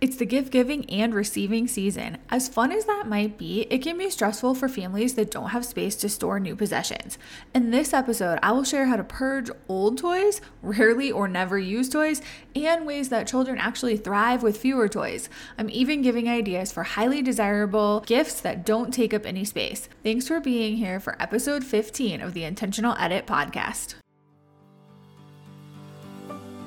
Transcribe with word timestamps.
It's 0.00 0.16
the 0.16 0.26
gift 0.26 0.52
giving 0.52 0.88
and 0.88 1.12
receiving 1.12 1.66
season. 1.66 2.18
As 2.30 2.48
fun 2.48 2.70
as 2.70 2.84
that 2.84 3.08
might 3.08 3.36
be, 3.36 3.62
it 3.62 3.78
can 3.78 3.98
be 3.98 4.10
stressful 4.10 4.54
for 4.54 4.68
families 4.68 5.14
that 5.14 5.32
don't 5.32 5.50
have 5.50 5.64
space 5.64 5.96
to 5.96 6.08
store 6.08 6.38
new 6.38 6.54
possessions. 6.54 7.18
In 7.52 7.72
this 7.72 7.92
episode, 7.92 8.38
I 8.40 8.52
will 8.52 8.62
share 8.62 8.86
how 8.86 8.94
to 8.94 9.02
purge 9.02 9.50
old 9.68 9.98
toys, 9.98 10.40
rarely 10.62 11.10
or 11.10 11.26
never 11.26 11.58
used 11.58 11.90
toys, 11.90 12.22
and 12.54 12.86
ways 12.86 13.08
that 13.08 13.26
children 13.26 13.58
actually 13.58 13.96
thrive 13.96 14.44
with 14.44 14.56
fewer 14.56 14.88
toys. 14.88 15.28
I'm 15.58 15.68
even 15.70 16.02
giving 16.02 16.28
ideas 16.28 16.70
for 16.70 16.84
highly 16.84 17.20
desirable 17.20 18.00
gifts 18.06 18.40
that 18.42 18.64
don't 18.64 18.94
take 18.94 19.12
up 19.12 19.26
any 19.26 19.44
space. 19.44 19.88
Thanks 20.04 20.28
for 20.28 20.38
being 20.38 20.76
here 20.76 21.00
for 21.00 21.20
episode 21.20 21.64
15 21.64 22.20
of 22.20 22.34
the 22.34 22.44
Intentional 22.44 22.94
Edit 23.00 23.26
podcast. 23.26 23.96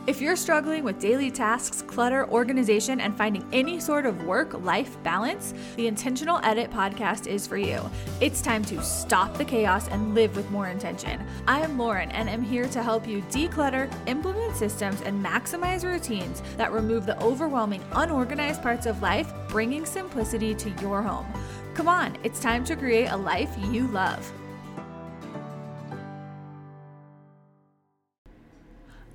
If 0.08 0.20
you're 0.20 0.36
struggling 0.36 0.84
with 0.84 1.00
daily 1.00 1.30
tasks, 1.30 1.84
clutter, 1.84 2.28
organization, 2.32 3.00
and 3.00 3.16
finding 3.16 3.46
any 3.54 3.80
sort 3.80 4.08
of 4.08 4.24
work 4.24 4.60
life 4.64 4.98
balance, 5.04 5.54
the 5.76 5.86
Intentional 5.86 6.40
Edit 6.44 6.72
podcast 6.72 7.28
is 7.28 7.46
for 7.46 7.56
you. 7.56 7.88
It's 8.20 8.42
time 8.42 8.66
to 8.66 8.82
stop 8.82 9.38
the 9.38 9.46
chaos 9.46 9.88
and 9.90 10.16
live 10.16 10.36
with 10.36 10.50
more 10.50 10.70
intention. 10.70 11.24
I 11.48 11.60
am 11.60 11.78
Lauren 11.78 12.10
and 12.14 12.28
am 12.28 12.42
here 12.42 12.68
to 12.70 12.82
help 12.82 13.08
you 13.08 13.22
declutter, 13.30 13.94
implement 14.08 14.56
systems, 14.56 15.02
and 15.02 15.24
maximize 15.24 15.84
routines 15.84 16.42
that 16.58 16.72
remove 16.72 17.06
the 17.06 17.22
overwhelming, 17.22 17.84
unorganized 17.92 18.64
parts 18.64 18.88
of 18.88 19.04
life, 19.04 19.32
bringing 19.50 19.86
simplicity 19.86 20.56
to 20.56 20.72
your 20.82 21.04
home. 21.04 21.28
Come 21.76 21.88
on, 21.88 22.18
it's 22.24 22.40
time 22.40 22.66
to 22.66 22.76
create 22.76 23.10
a 23.12 23.18
life 23.18 23.56
you 23.70 23.86
love. 23.90 24.32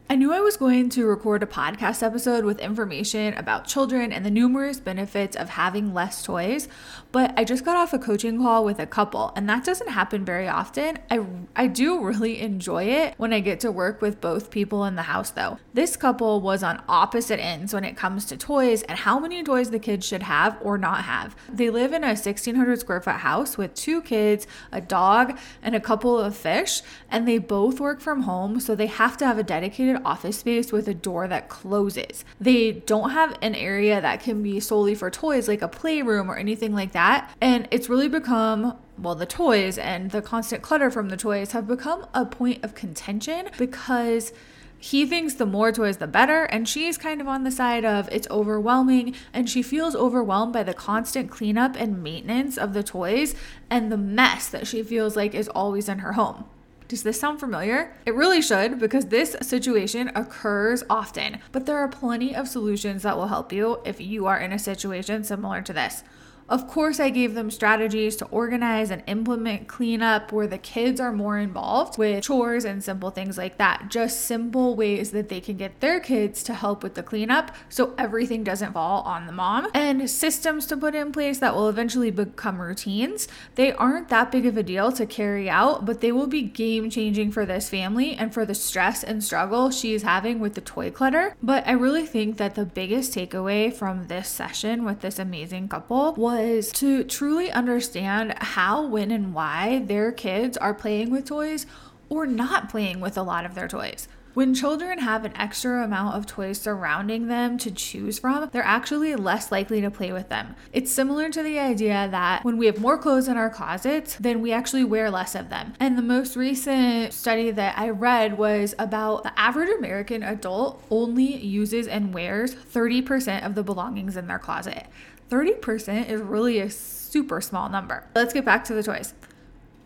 I 0.08 0.14
knew 0.14 0.32
I 0.32 0.38
was 0.38 0.56
going 0.56 0.88
to 0.90 1.04
record 1.04 1.42
a 1.42 1.46
podcast 1.46 2.00
episode 2.00 2.44
with 2.44 2.60
information 2.60 3.34
about 3.34 3.66
children 3.66 4.12
and 4.12 4.24
the 4.24 4.30
numerous 4.30 4.78
benefits 4.78 5.34
of 5.34 5.48
having 5.48 5.92
less 5.92 6.22
toys, 6.22 6.68
but 7.10 7.34
I 7.36 7.42
just 7.42 7.64
got 7.64 7.76
off 7.76 7.92
a 7.92 7.98
coaching 7.98 8.38
call 8.40 8.64
with 8.64 8.78
a 8.78 8.86
couple, 8.86 9.32
and 9.34 9.48
that 9.48 9.64
doesn't 9.64 9.88
happen 9.88 10.24
very 10.24 10.46
often. 10.46 11.00
I, 11.10 11.26
I 11.56 11.66
do 11.66 12.00
really 12.04 12.40
enjoy 12.40 12.84
it 12.84 13.14
when 13.16 13.32
I 13.32 13.40
get 13.40 13.58
to 13.60 13.72
work 13.72 14.00
with 14.00 14.20
both 14.20 14.52
people 14.52 14.84
in 14.84 14.94
the 14.94 15.02
house, 15.02 15.30
though. 15.30 15.58
This 15.74 15.96
couple 15.96 16.40
was 16.40 16.62
on 16.62 16.84
opposite 16.88 17.40
ends 17.40 17.74
when 17.74 17.82
it 17.82 17.96
comes 17.96 18.26
to 18.26 18.36
toys 18.36 18.82
and 18.84 19.00
how 19.00 19.18
many 19.18 19.42
toys 19.42 19.70
the 19.70 19.80
kids 19.80 20.06
should 20.06 20.22
have 20.22 20.56
or 20.62 20.78
not 20.78 21.02
have. 21.02 21.34
They 21.52 21.68
live 21.68 21.92
in 21.92 22.04
a 22.04 22.14
1,600 22.14 22.78
square 22.78 23.00
foot 23.00 23.16
house 23.16 23.58
with 23.58 23.74
two 23.74 24.02
kids, 24.02 24.46
a 24.70 24.80
dog, 24.80 25.36
and 25.64 25.74
a 25.74 25.80
couple 25.80 26.16
of 26.16 26.36
fish, 26.36 26.82
and 27.10 27.26
they 27.26 27.38
both 27.38 27.80
work 27.80 28.00
from 28.00 28.22
home, 28.22 28.60
so 28.60 28.76
they 28.76 28.86
have 28.86 29.16
to 29.16 29.26
have 29.26 29.38
a 29.38 29.42
dedicated 29.42 29.95
office 30.04 30.38
space 30.38 30.72
with 30.72 30.88
a 30.88 30.94
door 30.94 31.28
that 31.28 31.48
closes. 31.48 32.24
They 32.40 32.72
don't 32.72 33.10
have 33.10 33.36
an 33.42 33.54
area 33.54 34.00
that 34.00 34.20
can 34.20 34.42
be 34.42 34.60
solely 34.60 34.94
for 34.94 35.10
toys, 35.10 35.48
like 35.48 35.62
a 35.62 35.68
playroom 35.68 36.30
or 36.30 36.36
anything 36.36 36.74
like 36.74 36.92
that. 36.92 37.34
And 37.40 37.68
it's 37.70 37.88
really 37.88 38.08
become 38.08 38.76
well, 38.98 39.14
the 39.14 39.26
toys 39.26 39.76
and 39.76 40.10
the 40.10 40.22
constant 40.22 40.62
clutter 40.62 40.90
from 40.90 41.10
the 41.10 41.18
toys 41.18 41.52
have 41.52 41.66
become 41.66 42.06
a 42.14 42.24
point 42.24 42.64
of 42.64 42.74
contention 42.74 43.50
because 43.58 44.32
he 44.78 45.06
thinks 45.06 45.34
the 45.34 45.46
more 45.46 45.72
toys 45.72 45.96
the 45.96 46.06
better 46.06 46.44
and 46.44 46.68
she's 46.68 46.98
kind 46.98 47.20
of 47.20 47.28
on 47.28 47.44
the 47.44 47.50
side 47.50 47.84
of 47.84 48.08
it's 48.12 48.28
overwhelming 48.30 49.14
and 49.32 49.48
she 49.48 49.62
feels 49.62 49.96
overwhelmed 49.96 50.52
by 50.52 50.62
the 50.62 50.74
constant 50.74 51.30
cleanup 51.30 51.76
and 51.76 52.02
maintenance 52.02 52.58
of 52.58 52.72
the 52.72 52.82
toys 52.82 53.34
and 53.70 53.90
the 53.90 53.96
mess 53.96 54.48
that 54.48 54.66
she 54.66 54.82
feels 54.82 55.16
like 55.16 55.34
is 55.34 55.48
always 55.48 55.88
in 55.88 56.00
her 56.00 56.12
home 56.12 56.44
does 56.88 57.02
this 57.02 57.18
sound 57.18 57.40
familiar? 57.40 57.92
It 58.04 58.14
really 58.14 58.40
should 58.40 58.78
because 58.78 59.06
this 59.06 59.36
situation 59.40 60.10
occurs 60.14 60.84
often, 60.88 61.40
but 61.52 61.66
there 61.66 61.78
are 61.78 61.88
plenty 61.88 62.34
of 62.34 62.48
solutions 62.48 63.02
that 63.02 63.16
will 63.16 63.28
help 63.28 63.52
you 63.52 63.80
if 63.84 64.00
you 64.00 64.26
are 64.26 64.38
in 64.38 64.52
a 64.52 64.58
situation 64.58 65.24
similar 65.24 65.62
to 65.62 65.72
this. 65.72 66.04
Of 66.48 66.68
course, 66.68 67.00
I 67.00 67.10
gave 67.10 67.34
them 67.34 67.50
strategies 67.50 68.14
to 68.16 68.24
organize 68.26 68.92
and 68.92 69.02
implement 69.08 69.66
cleanup 69.66 70.30
where 70.30 70.46
the 70.46 70.58
kids 70.58 71.00
are 71.00 71.10
more 71.10 71.38
involved 71.38 71.98
with 71.98 72.22
chores 72.22 72.64
and 72.64 72.84
simple 72.84 73.10
things 73.10 73.36
like 73.36 73.58
that. 73.58 73.88
Just 73.88 74.20
simple 74.20 74.76
ways 74.76 75.10
that 75.10 75.28
they 75.28 75.40
can 75.40 75.56
get 75.56 75.80
their 75.80 75.98
kids 75.98 76.44
to 76.44 76.54
help 76.54 76.84
with 76.84 76.94
the 76.94 77.02
cleanup 77.02 77.50
so 77.68 77.94
everything 77.98 78.44
doesn't 78.44 78.74
fall 78.74 79.02
on 79.02 79.26
the 79.26 79.32
mom. 79.32 79.66
And 79.74 80.08
systems 80.08 80.66
to 80.66 80.76
put 80.76 80.94
in 80.94 81.10
place 81.10 81.40
that 81.40 81.52
will 81.52 81.68
eventually 81.68 82.12
become 82.12 82.60
routines. 82.60 83.26
They 83.56 83.72
aren't 83.72 84.08
that 84.10 84.30
big 84.30 84.46
of 84.46 84.56
a 84.56 84.62
deal 84.62 84.92
to 84.92 85.04
carry 85.04 85.50
out, 85.50 85.84
but 85.84 86.00
they 86.00 86.12
will 86.12 86.28
be 86.28 86.42
game 86.42 86.90
changing 86.90 87.32
for 87.32 87.44
this 87.44 87.68
family 87.68 88.14
and 88.14 88.32
for 88.32 88.46
the 88.46 88.54
stress 88.54 89.02
and 89.02 89.24
struggle 89.24 89.72
she's 89.72 90.04
having 90.04 90.38
with 90.38 90.54
the 90.54 90.60
toy 90.60 90.92
clutter. 90.92 91.34
But 91.42 91.66
I 91.66 91.72
really 91.72 92.06
think 92.06 92.36
that 92.36 92.54
the 92.54 92.64
biggest 92.64 93.12
takeaway 93.14 93.74
from 93.74 94.06
this 94.06 94.28
session 94.28 94.84
with 94.84 95.00
this 95.00 95.18
amazing 95.18 95.66
couple 95.68 96.14
was 96.14 96.35
was 96.36 96.70
to 96.72 97.04
truly 97.04 97.50
understand 97.50 98.34
how, 98.38 98.86
when, 98.86 99.10
and 99.10 99.32
why 99.32 99.82
their 99.86 100.12
kids 100.12 100.56
are 100.56 100.74
playing 100.74 101.10
with 101.10 101.24
toys 101.24 101.66
or 102.08 102.26
not 102.26 102.68
playing 102.68 103.00
with 103.00 103.16
a 103.16 103.22
lot 103.22 103.44
of 103.44 103.54
their 103.54 103.68
toys. 103.68 104.08
When 104.36 104.52
children 104.52 104.98
have 104.98 105.24
an 105.24 105.34
extra 105.34 105.82
amount 105.82 106.14
of 106.14 106.26
toys 106.26 106.60
surrounding 106.60 107.28
them 107.28 107.56
to 107.56 107.70
choose 107.70 108.18
from, 108.18 108.50
they're 108.52 108.62
actually 108.62 109.16
less 109.16 109.50
likely 109.50 109.80
to 109.80 109.90
play 109.90 110.12
with 110.12 110.28
them. 110.28 110.56
It's 110.74 110.92
similar 110.92 111.30
to 111.30 111.42
the 111.42 111.58
idea 111.58 112.06
that 112.10 112.44
when 112.44 112.58
we 112.58 112.66
have 112.66 112.78
more 112.78 112.98
clothes 112.98 113.28
in 113.28 113.38
our 113.38 113.48
closets, 113.48 114.16
then 114.16 114.42
we 114.42 114.52
actually 114.52 114.84
wear 114.84 115.10
less 115.10 115.34
of 115.34 115.48
them. 115.48 115.72
And 115.80 115.96
the 115.96 116.02
most 116.02 116.36
recent 116.36 117.14
study 117.14 117.50
that 117.52 117.78
I 117.78 117.88
read 117.88 118.36
was 118.36 118.74
about 118.78 119.22
the 119.22 119.32
average 119.40 119.70
American 119.70 120.22
adult 120.22 120.84
only 120.90 121.34
uses 121.34 121.88
and 121.88 122.12
wears 122.12 122.54
30% 122.54 123.42
of 123.42 123.54
the 123.54 123.62
belongings 123.62 124.18
in 124.18 124.26
their 124.26 124.38
closet. 124.38 124.86
30% 125.30 126.10
is 126.10 126.20
really 126.20 126.58
a 126.58 126.68
super 126.68 127.40
small 127.40 127.70
number. 127.70 128.04
Let's 128.14 128.34
get 128.34 128.44
back 128.44 128.64
to 128.64 128.74
the 128.74 128.82
toys. 128.82 129.14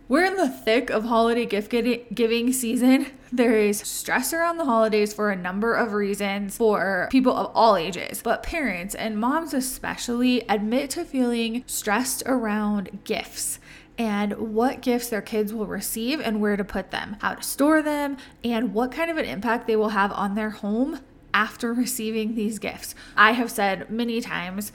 We're 0.08 0.24
in 0.24 0.34
the 0.34 0.48
thick 0.48 0.90
of 0.90 1.04
holiday 1.04 1.46
gift 1.46 1.70
giving 1.70 2.52
season. 2.52 3.12
There 3.32 3.56
is 3.56 3.78
stress 3.78 4.32
around 4.32 4.56
the 4.56 4.64
holidays 4.64 5.14
for 5.14 5.30
a 5.30 5.36
number 5.36 5.74
of 5.74 5.92
reasons 5.92 6.56
for 6.56 7.06
people 7.12 7.36
of 7.36 7.52
all 7.54 7.76
ages, 7.76 8.22
but 8.22 8.42
parents 8.42 8.94
and 8.96 9.18
moms 9.18 9.54
especially 9.54 10.42
admit 10.48 10.90
to 10.90 11.04
feeling 11.04 11.62
stressed 11.66 12.24
around 12.26 13.04
gifts 13.04 13.60
and 13.96 14.32
what 14.54 14.80
gifts 14.80 15.08
their 15.08 15.22
kids 15.22 15.54
will 15.54 15.66
receive 15.66 16.20
and 16.20 16.40
where 16.40 16.56
to 16.56 16.64
put 16.64 16.90
them, 16.90 17.16
how 17.20 17.34
to 17.34 17.42
store 17.42 17.82
them, 17.82 18.16
and 18.42 18.74
what 18.74 18.90
kind 18.90 19.10
of 19.10 19.16
an 19.16 19.26
impact 19.26 19.68
they 19.68 19.76
will 19.76 19.90
have 19.90 20.10
on 20.12 20.34
their 20.34 20.50
home 20.50 20.98
after 21.32 21.72
receiving 21.74 22.34
these 22.34 22.58
gifts. 22.58 22.96
I 23.16 23.32
have 23.32 23.50
said 23.50 23.90
many 23.90 24.20
times 24.20 24.72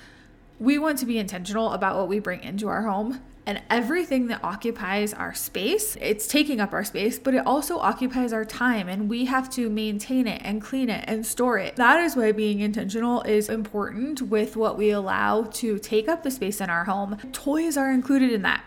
we 0.60 0.78
want 0.80 1.00
to 1.00 1.06
be 1.06 1.18
intentional 1.18 1.74
about 1.74 1.98
what 1.98 2.08
we 2.08 2.20
bring 2.20 2.42
into 2.42 2.70
our 2.70 2.84
home 2.84 3.20
and 3.46 3.62
everything 3.70 4.28
that 4.28 4.44
occupies 4.44 5.14
our 5.14 5.34
space, 5.34 5.96
it's 6.02 6.28
taking 6.28 6.60
up 6.60 6.74
our 6.74 6.84
space, 6.84 7.20
but 7.20 7.34
it 7.34 7.46
also 7.46 7.78
occupies 7.78 8.34
our 8.34 8.46
time 8.46 8.90
and 8.90 9.10
we 9.10 9.26
have 9.26 9.50
to 9.52 9.70
maintain 9.70 10.28
it 10.28 10.42
and 10.44 10.62
clean 10.62 10.90
it 10.90 11.06
and 11.08 11.26
store 11.26 11.58
it. 11.58 11.76
That 11.76 12.00
is 12.02 12.16
why 12.16 12.32
being 12.32 12.60
intentional 12.60 13.22
is 13.22 13.50
important 13.50 14.24
with 14.24 14.56
what 14.56 14.78
we 14.78 14.90
allow 14.90 15.44
to 15.44 15.78
take 15.80 16.08
up 16.08 16.24
the 16.24 16.32
space 16.32 16.60
in 16.60 16.70
our 16.70 16.86
home. 16.86 17.18
Toys 17.32 17.78
are 17.78 17.92
included 17.92 18.32
in 18.32 18.42
that. 18.42 18.64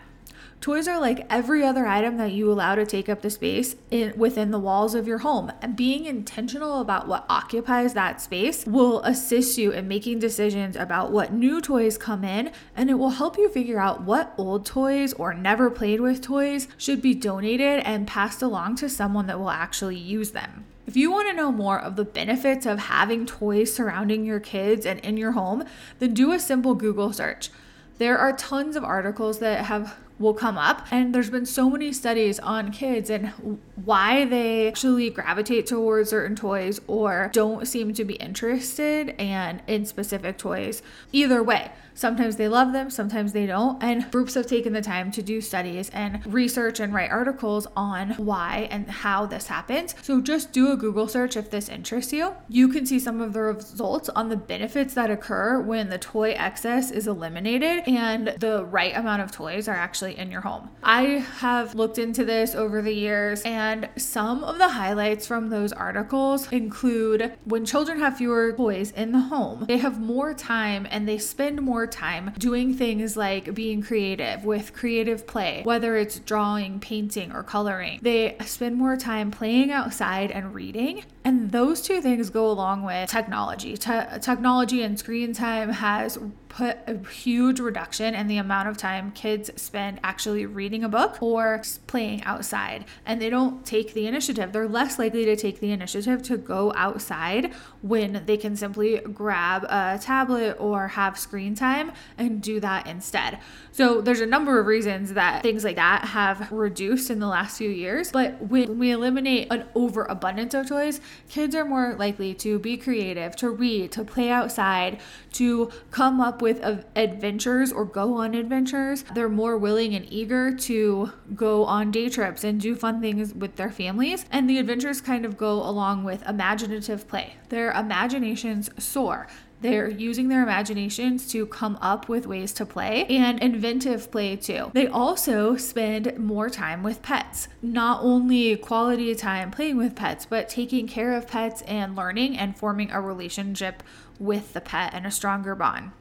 Toys 0.61 0.89
are 0.89 0.99
like 0.99 1.25
every 1.29 1.63
other 1.63 1.85
item 1.85 2.17
that 2.17 2.33
you 2.33 2.51
allow 2.51 2.75
to 2.75 2.85
take 2.85 3.07
up 3.07 3.21
the 3.21 3.29
space 3.29 3.77
in, 3.89 4.13
within 4.17 4.51
the 4.51 4.59
walls 4.59 4.93
of 4.93 5.07
your 5.07 5.19
home. 5.19 5.53
And 5.61 5.73
being 5.73 6.05
intentional 6.05 6.81
about 6.81 7.07
what 7.07 7.25
occupies 7.29 7.93
that 7.93 8.19
space 8.19 8.65
will 8.65 9.01
assist 9.03 9.57
you 9.57 9.71
in 9.71 9.87
making 9.87 10.19
decisions 10.19 10.75
about 10.75 11.13
what 11.13 11.31
new 11.31 11.61
toys 11.61 11.97
come 11.97 12.25
in, 12.25 12.51
and 12.75 12.89
it 12.89 12.95
will 12.95 13.11
help 13.11 13.37
you 13.37 13.47
figure 13.47 13.79
out 13.79 14.01
what 14.01 14.33
old 14.37 14.65
toys 14.65 15.13
or 15.13 15.33
never 15.33 15.69
played 15.69 16.01
with 16.01 16.21
toys 16.21 16.67
should 16.77 17.01
be 17.01 17.15
donated 17.15 17.79
and 17.85 18.05
passed 18.05 18.41
along 18.41 18.75
to 18.75 18.89
someone 18.89 19.27
that 19.27 19.39
will 19.39 19.49
actually 19.49 19.97
use 19.97 20.31
them. 20.31 20.65
If 20.85 20.97
you 20.97 21.09
want 21.09 21.29
to 21.29 21.35
know 21.35 21.53
more 21.53 21.79
of 21.79 21.95
the 21.95 22.03
benefits 22.03 22.65
of 22.65 22.79
having 22.79 23.25
toys 23.25 23.73
surrounding 23.73 24.25
your 24.25 24.41
kids 24.41 24.85
and 24.85 24.99
in 25.01 25.15
your 25.15 25.31
home, 25.31 25.63
then 25.99 26.13
do 26.13 26.33
a 26.33 26.39
simple 26.39 26.75
Google 26.75 27.13
search. 27.13 27.49
There 27.97 28.17
are 28.17 28.33
tons 28.33 28.75
of 28.75 28.83
articles 28.83 29.39
that 29.39 29.65
have 29.65 29.95
will 30.19 30.33
come 30.33 30.57
up. 30.57 30.85
And 30.91 31.15
there's 31.15 31.29
been 31.29 31.45
so 31.45 31.69
many 31.69 31.93
studies 31.93 32.39
on 32.39 32.71
kids 32.71 33.09
and 33.09 33.59
why 33.83 34.25
they 34.25 34.67
actually 34.67 35.09
gravitate 35.09 35.65
towards 35.65 36.09
certain 36.09 36.35
toys 36.35 36.79
or 36.87 37.31
don't 37.33 37.67
seem 37.67 37.93
to 37.93 38.03
be 38.03 38.15
interested 38.15 39.15
and 39.17 39.61
in 39.65 39.85
specific 39.85 40.37
toys. 40.37 40.83
Either 41.11 41.41
way, 41.41 41.71
Sometimes 41.99 42.37
they 42.37 42.47
love 42.47 42.71
them, 42.71 42.89
sometimes 42.89 43.33
they 43.33 43.45
don't. 43.45 43.83
And 43.83 44.09
groups 44.09 44.35
have 44.35 44.47
taken 44.47 44.71
the 44.71 44.81
time 44.81 45.11
to 45.11 45.21
do 45.21 45.41
studies 45.41 45.89
and 45.89 46.25
research 46.25 46.79
and 46.79 46.93
write 46.93 47.11
articles 47.11 47.67
on 47.75 48.11
why 48.11 48.69
and 48.71 48.89
how 48.89 49.25
this 49.25 49.47
happens. 49.47 49.95
So 50.01 50.21
just 50.21 50.53
do 50.53 50.71
a 50.71 50.77
Google 50.77 51.09
search 51.09 51.35
if 51.35 51.51
this 51.51 51.67
interests 51.67 52.13
you. 52.13 52.35
You 52.47 52.69
can 52.69 52.85
see 52.85 52.99
some 52.99 53.19
of 53.19 53.33
the 53.33 53.41
results 53.41 54.07
on 54.07 54.29
the 54.29 54.37
benefits 54.37 54.93
that 54.93 55.11
occur 55.11 55.59
when 55.59 55.89
the 55.89 55.97
toy 55.97 56.31
excess 56.31 56.89
is 56.89 57.05
eliminated 57.05 57.83
and 57.85 58.27
the 58.39 58.63
right 58.63 58.95
amount 58.95 59.21
of 59.21 59.33
toys 59.33 59.67
are 59.67 59.75
actually 59.75 60.17
in 60.17 60.31
your 60.31 60.39
home. 60.39 60.69
I 60.81 61.25
have 61.39 61.75
looked 61.75 61.97
into 61.97 62.23
this 62.23 62.55
over 62.55 62.81
the 62.81 62.93
years, 62.93 63.41
and 63.41 63.89
some 63.97 64.45
of 64.45 64.57
the 64.57 64.69
highlights 64.69 65.27
from 65.27 65.49
those 65.49 65.73
articles 65.73 66.49
include 66.49 67.33
when 67.43 67.65
children 67.65 67.99
have 67.99 68.15
fewer 68.15 68.53
toys 68.53 68.91
in 68.91 69.11
the 69.11 69.19
home, 69.19 69.65
they 69.67 69.79
have 69.79 69.99
more 69.99 70.33
time 70.33 70.87
and 70.89 71.05
they 71.05 71.17
spend 71.17 71.61
more 71.61 71.88
time 71.89 72.33
doing 72.37 72.73
things 72.73 73.17
like 73.17 73.53
being 73.53 73.81
creative 73.81 74.45
with 74.45 74.73
creative 74.73 75.27
play, 75.27 75.61
whether 75.63 75.97
it's 75.97 76.19
drawing, 76.19 76.79
painting, 76.79 77.31
or 77.31 77.43
coloring. 77.43 77.99
They 78.01 78.37
spend 78.45 78.77
more 78.77 78.95
time 78.95 79.31
playing 79.31 79.71
outside 79.71 80.31
and 80.31 80.53
reading. 80.53 81.03
And 81.29 81.51
those 81.51 81.79
two 81.79 82.01
things 82.01 82.31
go 82.31 82.49
along 82.49 82.81
with 82.81 83.07
technology. 83.07 83.77
Te- 83.77 84.17
technology 84.19 84.81
and 84.81 84.97
screen 84.97 85.31
time 85.31 85.69
has 85.69 86.17
put 86.49 86.79
a 86.87 86.97
huge 87.07 87.59
reduction 87.59 88.15
in 88.15 88.25
the 88.25 88.37
amount 88.37 88.67
of 88.67 88.75
time 88.75 89.11
kids 89.11 89.51
spend 89.55 89.99
actually 90.03 90.47
reading 90.47 90.83
a 90.83 90.89
book 90.89 91.21
or 91.21 91.61
playing 91.85 92.23
outside. 92.23 92.83
And 93.05 93.21
they 93.21 93.29
don't 93.29 93.63
take 93.63 93.93
the 93.93 94.07
initiative. 94.07 94.51
They're 94.51 94.67
less 94.67 94.97
likely 94.97 95.23
to 95.25 95.35
take 95.35 95.59
the 95.59 95.71
initiative 95.71 96.23
to 96.23 96.37
go 96.37 96.73
outside 96.75 97.53
when 97.83 98.23
they 98.25 98.35
can 98.35 98.55
simply 98.55 98.97
grab 98.97 99.63
a 99.65 99.99
tablet 100.01 100.57
or 100.59 100.87
have 100.87 101.19
screen 101.19 101.53
time 101.53 101.91
and 102.17 102.41
do 102.41 102.59
that 102.59 102.87
instead. 102.87 103.37
So 103.71 104.01
there's 104.01 104.21
a 104.21 104.25
number 104.25 104.59
of 104.59 104.65
reasons 104.65 105.13
that 105.13 105.43
things 105.43 105.63
like 105.63 105.75
that 105.75 106.05
have 106.05 106.51
reduced 106.51 107.11
in 107.11 107.19
the 107.19 107.27
last 107.27 107.59
few 107.59 107.69
years. 107.69 108.11
But 108.11 108.41
when 108.41 108.79
we 108.79 108.89
eliminate 108.89 109.47
an 109.51 109.65
overabundance 109.75 110.55
of 110.55 110.67
toys, 110.67 110.99
kids 111.27 111.55
are 111.55 111.65
more 111.65 111.95
likely 111.95 112.33
to 112.35 112.59
be 112.59 112.77
creative, 112.77 113.35
to 113.37 113.49
read, 113.49 113.91
to 113.93 114.03
play 114.03 114.29
outside, 114.29 114.99
to 115.33 115.71
come 115.91 116.21
up 116.21 116.41
with 116.41 116.63
adventures 116.95 117.71
or 117.71 117.85
go 117.85 118.15
on 118.15 118.33
adventures. 118.35 119.03
They're 119.13 119.29
more 119.29 119.57
willing 119.57 119.95
and 119.95 120.05
eager 120.11 120.55
to 120.55 121.11
go 121.35 121.65
on 121.65 121.91
day 121.91 122.09
trips 122.09 122.43
and 122.43 122.59
do 122.59 122.75
fun 122.75 123.01
things 123.01 123.33
with 123.33 123.55
their 123.55 123.71
families. 123.71 124.25
And 124.31 124.49
the 124.49 124.57
adventures 124.57 125.01
kind 125.01 125.25
of 125.25 125.37
go 125.37 125.53
along 125.53 126.03
with 126.03 126.27
imaginative 126.27 127.07
play. 127.07 127.33
Their 127.49 127.71
imaginations 127.71 128.69
soar. 128.77 129.27
They're 129.61 129.89
using 129.89 130.29
their 130.29 130.43
imaginations 130.43 131.27
to 131.31 131.45
come 131.45 131.77
up 131.81 132.07
with 132.07 132.25
ways 132.25 132.53
to 132.53 132.65
play 132.65 133.05
and 133.05 133.39
inventive 133.41 134.09
play 134.11 134.35
too. 134.35 134.71
They 134.73 134.87
also 134.87 135.57
spend 135.57 136.17
more 136.17 136.49
time 136.49 136.81
with 136.81 137.01
pets, 137.01 137.49
not 137.61 138.01
only 138.01 138.55
quality 138.55 139.13
time 139.15 139.51
playing 139.51 139.77
with 139.77 139.95
pets, 139.95 140.25
but 140.25 140.49
taking 140.49 140.87
care 140.87 141.13
of 141.13 141.27
pets 141.27 141.61
and 141.63 141.95
learning 141.95 142.37
and 142.37 142.57
forming 142.57 142.91
a 142.91 143.01
relationship 143.01 143.83
with 144.17 144.53
the 144.53 144.61
pet 144.61 144.93
and 144.93 145.05
a 145.05 145.11
stronger 145.11 145.55
bond. 145.55 145.91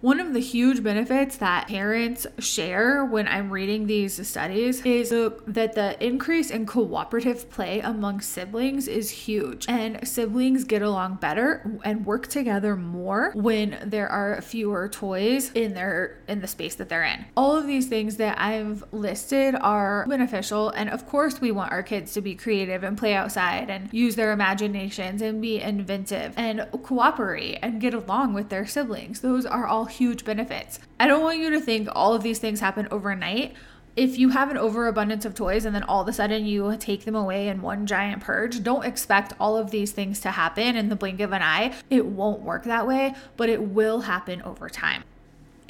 One 0.00 0.18
of 0.18 0.32
the 0.32 0.40
huge 0.40 0.82
benefits 0.82 1.36
that 1.36 1.68
parents 1.68 2.26
share 2.38 3.04
when 3.04 3.28
I'm 3.28 3.50
reading 3.50 3.86
these 3.86 4.26
studies 4.26 4.80
is 4.80 5.10
that 5.10 5.74
the 5.74 6.02
increase 6.02 6.50
in 6.50 6.64
cooperative 6.64 7.50
play 7.50 7.80
among 7.80 8.22
siblings 8.22 8.88
is 8.88 9.10
huge. 9.10 9.66
And 9.68 10.08
siblings 10.08 10.64
get 10.64 10.80
along 10.80 11.16
better 11.16 11.78
and 11.84 12.06
work 12.06 12.28
together 12.28 12.76
more 12.76 13.32
when 13.34 13.76
there 13.84 14.08
are 14.08 14.40
fewer 14.40 14.88
toys 14.88 15.52
in 15.52 15.74
their 15.74 16.16
in 16.26 16.40
the 16.40 16.46
space 16.46 16.76
that 16.76 16.88
they're 16.88 17.04
in. 17.04 17.26
All 17.36 17.54
of 17.54 17.66
these 17.66 17.86
things 17.86 18.16
that 18.16 18.40
I've 18.40 18.82
listed 18.92 19.54
are 19.54 20.06
beneficial 20.08 20.70
and 20.70 20.88
of 20.88 21.06
course 21.06 21.42
we 21.42 21.50
want 21.50 21.72
our 21.72 21.82
kids 21.82 22.14
to 22.14 22.22
be 22.22 22.34
creative 22.34 22.82
and 22.84 22.96
play 22.96 23.12
outside 23.12 23.68
and 23.68 23.92
use 23.92 24.16
their 24.16 24.32
imaginations 24.32 25.20
and 25.20 25.42
be 25.42 25.60
inventive 25.60 26.32
and 26.38 26.66
cooperate 26.82 27.58
and 27.60 27.82
get 27.82 27.92
along 27.92 28.32
with 28.32 28.48
their 28.48 28.64
siblings. 28.64 29.20
Those 29.20 29.44
are 29.44 29.66
all 29.66 29.89
huge 29.90 30.24
benefits. 30.24 30.78
I 30.98 31.06
don't 31.06 31.22
want 31.22 31.38
you 31.38 31.50
to 31.50 31.60
think 31.60 31.88
all 31.92 32.14
of 32.14 32.22
these 32.22 32.38
things 32.38 32.60
happen 32.60 32.88
overnight. 32.90 33.54
If 33.96 34.18
you 34.18 34.30
have 34.30 34.50
an 34.50 34.56
overabundance 34.56 35.24
of 35.24 35.34
toys 35.34 35.64
and 35.64 35.74
then 35.74 35.82
all 35.82 36.00
of 36.00 36.08
a 36.08 36.12
sudden 36.12 36.46
you 36.46 36.76
take 36.78 37.04
them 37.04 37.16
away 37.16 37.48
in 37.48 37.60
one 37.60 37.86
giant 37.86 38.22
purge, 38.22 38.62
don't 38.62 38.84
expect 38.84 39.34
all 39.40 39.56
of 39.56 39.70
these 39.70 39.92
things 39.92 40.20
to 40.20 40.30
happen 40.30 40.76
in 40.76 40.88
the 40.88 40.96
blink 40.96 41.20
of 41.20 41.32
an 41.32 41.42
eye. 41.42 41.74
It 41.90 42.06
won't 42.06 42.40
work 42.40 42.64
that 42.64 42.86
way, 42.86 43.14
but 43.36 43.48
it 43.48 43.62
will 43.62 44.02
happen 44.02 44.42
over 44.42 44.68
time. 44.68 45.02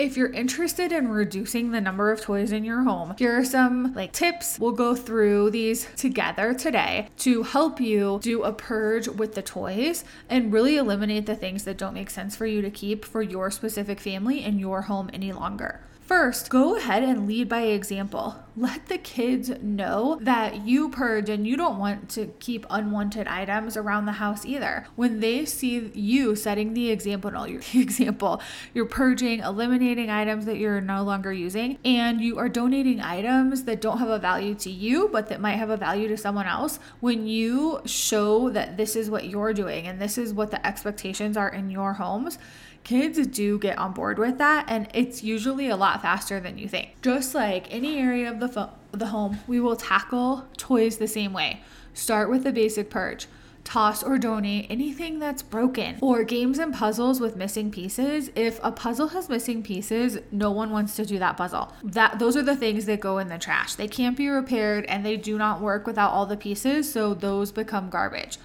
If 0.01 0.17
you're 0.17 0.33
interested 0.33 0.93
in 0.93 1.09
reducing 1.09 1.73
the 1.73 1.81
number 1.83 2.11
of 2.11 2.23
toys 2.23 2.53
in 2.53 2.65
your 2.65 2.85
home, 2.85 3.15
here 3.19 3.37
are 3.37 3.45
some 3.45 3.93
like 3.93 4.13
tips. 4.13 4.59
We'll 4.59 4.73
go 4.73 4.95
through 4.95 5.51
these 5.51 5.89
together 5.95 6.55
today 6.55 7.09
to 7.19 7.43
help 7.43 7.83
you 7.83 8.19
do 8.23 8.43
a 8.43 8.51
purge 8.51 9.09
with 9.09 9.35
the 9.35 9.43
toys 9.43 10.03
and 10.31 10.55
really 10.55 10.79
eliminate 10.79 11.27
the 11.27 11.37
things 11.37 11.65
that 11.65 11.77
don't 11.77 11.93
make 11.93 12.09
sense 12.09 12.35
for 12.35 12.47
you 12.47 12.63
to 12.63 12.71
keep 12.71 13.05
for 13.05 13.21
your 13.21 13.51
specific 13.51 14.01
family 14.01 14.43
in 14.43 14.59
your 14.59 14.81
home 14.81 15.11
any 15.13 15.33
longer. 15.33 15.81
First, 16.11 16.51
go 16.51 16.75
ahead 16.75 17.05
and 17.05 17.29
lead 17.29 17.49
by 17.49 17.61
example. 17.61 18.35
Let 18.57 18.87
the 18.87 18.99
kids 18.99 19.49
know 19.63 20.19
that 20.23 20.67
you 20.67 20.89
purge 20.89 21.29
and 21.29 21.47
you 21.47 21.57
don't 21.57 21.79
want 21.79 22.09
to 22.11 22.35
keep 22.41 22.67
unwanted 22.69 23.29
items 23.29 23.77
around 23.77 24.07
the 24.07 24.13
house 24.13 24.45
either. 24.45 24.89
When 24.97 25.21
they 25.21 25.45
see 25.45 25.93
you 25.95 26.35
setting 26.35 26.75
the 26.75 26.91
example, 26.91 27.31
no, 27.31 27.45
you're 27.45 27.63
example, 27.75 28.43
you're 28.75 28.87
purging, 28.87 29.39
eliminating 29.39 30.11
items 30.11 30.47
that 30.47 30.57
you're 30.57 30.81
no 30.81 31.05
longer 31.05 31.33
using, 31.33 31.79
and 31.85 32.21
you 32.21 32.39
are 32.39 32.49
donating 32.49 33.01
items 33.01 33.63
that 33.63 33.81
don't 33.81 33.99
have 33.99 34.09
a 34.09 34.19
value 34.19 34.57
to 34.57 34.71
you, 34.71 35.09
but 35.13 35.29
that 35.29 35.41
might 35.41 35.59
have 35.59 35.71
a 35.71 35.77
value 35.77 36.09
to 36.09 36.17
someone 36.17 36.47
else. 36.49 36.81
When 36.99 37.29
you 37.29 37.83
show 37.85 38.51
that 38.51 38.77
this 38.77 38.97
is 38.97 39.11
what 39.11 39.29
you're 39.29 39.53
doing 39.53 39.87
and 39.87 40.03
this 40.03 40.19
is 40.19 40.35
what 40.35 40.51
the 40.51 40.67
expectations 40.67 41.37
are 41.37 41.51
in 41.51 41.71
your 41.71 41.93
homes, 41.93 42.37
kids 42.85 43.25
do 43.27 43.59
get 43.59 43.79
on 43.79 43.93
board 43.93 44.19
with 44.19 44.39
that 44.39 44.65
and 44.69 44.89
it's 44.95 45.23
usually 45.23 45.69
a 45.69 45.77
lot 45.77 46.03
faster 46.03 46.41
than 46.41 46.59
you 46.59 46.69
think. 46.69 47.01
Just 47.03 47.35
like 47.35 47.73
any 47.73 47.99
area 47.99 48.31
of 48.31 48.41
the 48.41 48.49
fo- 48.49 48.71
the 48.93 49.07
home, 49.07 49.39
we 49.47 49.61
will 49.61 49.77
tackle 49.77 50.47
toys 50.57 50.99
the 50.99 51.07
same 51.07 51.33
way. 51.33 51.61
Start 51.95 52.31
with 52.31 52.45
the 52.45 52.53
basic 52.53 52.91
purge. 52.91 53.27
Toss 53.63 54.03
or 54.03 54.19
donate 54.19 54.67
anything 54.71 55.19
that's 55.19 55.43
broken. 55.43 55.99
Or 56.01 56.25
games 56.25 56.59
and 56.59 56.75
puzzles 56.75 57.21
with 57.21 57.37
missing 57.37 57.71
pieces. 57.71 58.31
If 58.35 58.59
a 58.63 58.73
puzzle 58.73 59.09
has 59.09 59.29
missing 59.29 59.63
pieces, 59.63 60.19
no 60.33 60.51
one 60.51 60.71
wants 60.71 60.97
to 60.97 61.05
do 61.05 61.19
that 61.19 61.37
puzzle. 61.37 61.73
That 61.85 62.19
those 62.19 62.37
are 62.37 62.43
the 62.43 62.57
things 62.57 62.87
that 62.87 63.01
go 63.01 63.19
in 63.19 63.29
the 63.29 63.39
trash. 63.39 63.75
They 63.75 63.87
can't 63.87 64.17
be 64.17 64.29
repaired 64.29 64.87
and 64.87 65.05
they 65.05 65.17
do 65.17 65.37
not 65.37 65.61
work 65.61 65.87
without 65.87 66.11
all 66.11 66.27
the 66.27 66.37
pieces, 66.37 66.91
so 66.91 67.15
those 67.15 67.53
become 67.53 67.91
garbage. 67.91 68.39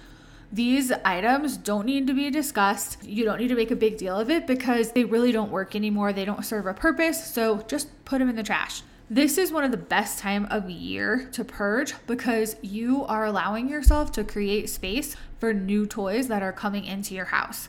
These 0.52 0.92
items 1.04 1.56
don't 1.56 1.86
need 1.86 2.06
to 2.06 2.14
be 2.14 2.30
discussed. 2.30 3.02
You 3.02 3.24
don't 3.24 3.38
need 3.38 3.48
to 3.48 3.56
make 3.56 3.70
a 3.70 3.76
big 3.76 3.98
deal 3.98 4.18
of 4.18 4.30
it 4.30 4.46
because 4.46 4.92
they 4.92 5.04
really 5.04 5.32
don't 5.32 5.50
work 5.50 5.74
anymore. 5.74 6.12
They 6.12 6.24
don't 6.24 6.44
serve 6.44 6.66
a 6.66 6.74
purpose. 6.74 7.32
So 7.32 7.62
just 7.62 7.88
put 8.04 8.18
them 8.18 8.28
in 8.28 8.36
the 8.36 8.42
trash. 8.42 8.82
This 9.08 9.38
is 9.38 9.52
one 9.52 9.64
of 9.64 9.70
the 9.70 9.76
best 9.76 10.18
time 10.18 10.46
of 10.50 10.68
year 10.68 11.28
to 11.32 11.44
purge 11.44 11.94
because 12.06 12.56
you 12.60 13.04
are 13.04 13.24
allowing 13.24 13.68
yourself 13.68 14.10
to 14.12 14.24
create 14.24 14.68
space 14.68 15.16
for 15.38 15.52
new 15.52 15.86
toys 15.86 16.28
that 16.28 16.42
are 16.42 16.52
coming 16.52 16.84
into 16.84 17.14
your 17.14 17.26
house. 17.26 17.68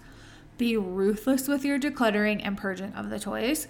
Be 0.58 0.78
ruthless 0.78 1.48
with 1.48 1.64
your 1.64 1.80
decluttering 1.80 2.42
and 2.44 2.58
purging 2.58 2.94
of 2.94 3.12
the 3.12 3.20
toys 3.20 3.68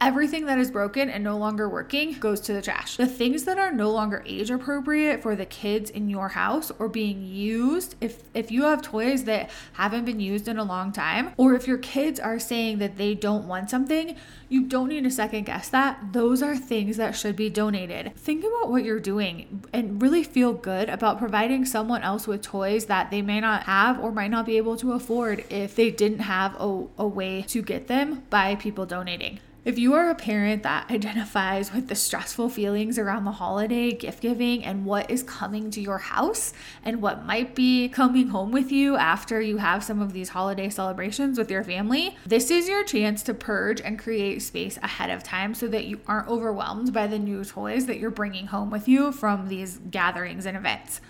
everything 0.00 0.46
that 0.46 0.58
is 0.58 0.70
broken 0.70 1.08
and 1.08 1.24
no 1.24 1.36
longer 1.36 1.68
working 1.68 2.12
goes 2.14 2.40
to 2.40 2.52
the 2.52 2.60
trash. 2.60 2.96
The 2.96 3.06
things 3.06 3.44
that 3.44 3.58
are 3.58 3.72
no 3.72 3.90
longer 3.90 4.22
age 4.26 4.50
appropriate 4.50 5.22
for 5.22 5.34
the 5.34 5.46
kids 5.46 5.90
in 5.90 6.08
your 6.10 6.28
house 6.28 6.70
or 6.78 6.88
being 6.88 7.24
used, 7.26 7.94
if 8.00 8.22
if 8.34 8.50
you 8.50 8.64
have 8.64 8.82
toys 8.82 9.24
that 9.24 9.50
haven't 9.74 10.04
been 10.04 10.20
used 10.20 10.48
in 10.48 10.58
a 10.58 10.64
long 10.64 10.92
time, 10.92 11.32
or 11.36 11.54
if 11.54 11.66
your 11.66 11.78
kids 11.78 12.20
are 12.20 12.38
saying 12.38 12.78
that 12.78 12.96
they 12.96 13.14
don't 13.14 13.48
want 13.48 13.70
something, 13.70 14.16
you 14.48 14.62
don't 14.62 14.88
need 14.88 15.04
to 15.04 15.10
second 15.10 15.44
guess 15.44 15.68
that. 15.70 16.12
Those 16.12 16.42
are 16.42 16.56
things 16.56 16.96
that 16.98 17.16
should 17.16 17.36
be 17.36 17.50
donated. 17.50 18.14
Think 18.16 18.44
about 18.44 18.70
what 18.70 18.84
you're 18.84 19.00
doing 19.00 19.64
and 19.72 20.00
really 20.00 20.22
feel 20.22 20.52
good 20.52 20.88
about 20.88 21.18
providing 21.18 21.64
someone 21.64 22.02
else 22.02 22.26
with 22.26 22.42
toys 22.42 22.86
that 22.86 23.10
they 23.10 23.22
may 23.22 23.40
not 23.40 23.64
have 23.64 23.98
or 23.98 24.12
might 24.12 24.30
not 24.30 24.46
be 24.46 24.56
able 24.56 24.76
to 24.76 24.92
afford 24.92 25.44
if 25.50 25.74
they 25.74 25.90
didn't 25.90 26.20
have 26.20 26.54
a, 26.60 26.84
a 26.98 27.06
way 27.06 27.42
to 27.48 27.62
get 27.62 27.88
them 27.88 28.22
by 28.30 28.54
people 28.54 28.86
donating. 28.86 29.40
If 29.66 29.80
you 29.80 29.94
are 29.94 30.10
a 30.10 30.14
parent 30.14 30.62
that 30.62 30.88
identifies 30.92 31.72
with 31.72 31.88
the 31.88 31.96
stressful 31.96 32.50
feelings 32.50 33.00
around 33.00 33.24
the 33.24 33.32
holiday, 33.32 33.90
gift 33.90 34.20
giving, 34.20 34.62
and 34.62 34.84
what 34.84 35.10
is 35.10 35.24
coming 35.24 35.72
to 35.72 35.80
your 35.80 35.98
house 35.98 36.52
and 36.84 37.02
what 37.02 37.26
might 37.26 37.56
be 37.56 37.88
coming 37.88 38.28
home 38.28 38.52
with 38.52 38.70
you 38.70 38.96
after 38.96 39.40
you 39.40 39.56
have 39.56 39.82
some 39.82 40.00
of 40.00 40.12
these 40.12 40.28
holiday 40.28 40.70
celebrations 40.70 41.36
with 41.36 41.50
your 41.50 41.64
family, 41.64 42.16
this 42.24 42.48
is 42.48 42.68
your 42.68 42.84
chance 42.84 43.24
to 43.24 43.34
purge 43.34 43.80
and 43.80 43.98
create 43.98 44.40
space 44.40 44.76
ahead 44.84 45.10
of 45.10 45.24
time 45.24 45.52
so 45.52 45.66
that 45.66 45.86
you 45.86 45.98
aren't 46.06 46.28
overwhelmed 46.28 46.92
by 46.92 47.08
the 47.08 47.18
new 47.18 47.44
toys 47.44 47.86
that 47.86 47.98
you're 47.98 48.08
bringing 48.08 48.46
home 48.46 48.70
with 48.70 48.86
you 48.86 49.10
from 49.10 49.48
these 49.48 49.78
gatherings 49.90 50.46
and 50.46 50.56
events. 50.56 51.00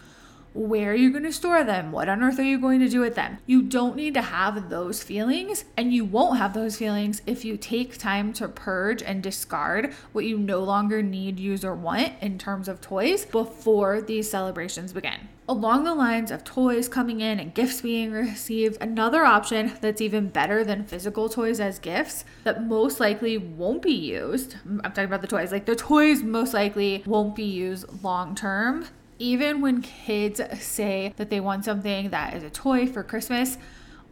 Where 0.56 0.92
are 0.92 0.94
you 0.94 1.10
going 1.10 1.24
to 1.24 1.34
store 1.34 1.62
them? 1.64 1.92
What 1.92 2.08
on 2.08 2.22
earth 2.22 2.38
are 2.38 2.42
you 2.42 2.58
going 2.58 2.80
to 2.80 2.88
do 2.88 3.00
with 3.00 3.14
them? 3.14 3.36
You 3.44 3.60
don't 3.60 3.94
need 3.94 4.14
to 4.14 4.22
have 4.22 4.70
those 4.70 5.02
feelings, 5.02 5.66
and 5.76 5.92
you 5.92 6.06
won't 6.06 6.38
have 6.38 6.54
those 6.54 6.78
feelings 6.78 7.20
if 7.26 7.44
you 7.44 7.58
take 7.58 7.98
time 7.98 8.32
to 8.32 8.48
purge 8.48 9.02
and 9.02 9.22
discard 9.22 9.92
what 10.12 10.24
you 10.24 10.38
no 10.38 10.60
longer 10.60 11.02
need, 11.02 11.38
use, 11.38 11.62
or 11.62 11.74
want 11.74 12.14
in 12.22 12.38
terms 12.38 12.68
of 12.68 12.80
toys 12.80 13.26
before 13.26 14.00
these 14.00 14.30
celebrations 14.30 14.94
begin. 14.94 15.28
Along 15.46 15.84
the 15.84 15.94
lines 15.94 16.30
of 16.30 16.42
toys 16.42 16.88
coming 16.88 17.20
in 17.20 17.38
and 17.38 17.54
gifts 17.54 17.82
being 17.82 18.10
received, 18.10 18.78
another 18.80 19.24
option 19.24 19.74
that's 19.80 20.00
even 20.00 20.28
better 20.28 20.64
than 20.64 20.86
physical 20.86 21.28
toys 21.28 21.60
as 21.60 21.78
gifts 21.78 22.24
that 22.44 22.64
most 22.64 22.98
likely 22.98 23.36
won't 23.38 23.82
be 23.82 23.92
used. 23.92 24.56
I'm 24.64 24.80
talking 24.80 25.04
about 25.04 25.20
the 25.20 25.28
toys, 25.28 25.52
like 25.52 25.66
the 25.66 25.76
toys 25.76 26.22
most 26.22 26.52
likely 26.52 27.04
won't 27.06 27.36
be 27.36 27.44
used 27.44 28.02
long 28.02 28.34
term 28.34 28.86
even 29.18 29.60
when 29.60 29.82
kids 29.82 30.40
say 30.60 31.12
that 31.16 31.30
they 31.30 31.40
want 31.40 31.64
something 31.64 32.10
that 32.10 32.34
is 32.34 32.42
a 32.42 32.50
toy 32.50 32.86
for 32.86 33.02
Christmas, 33.02 33.58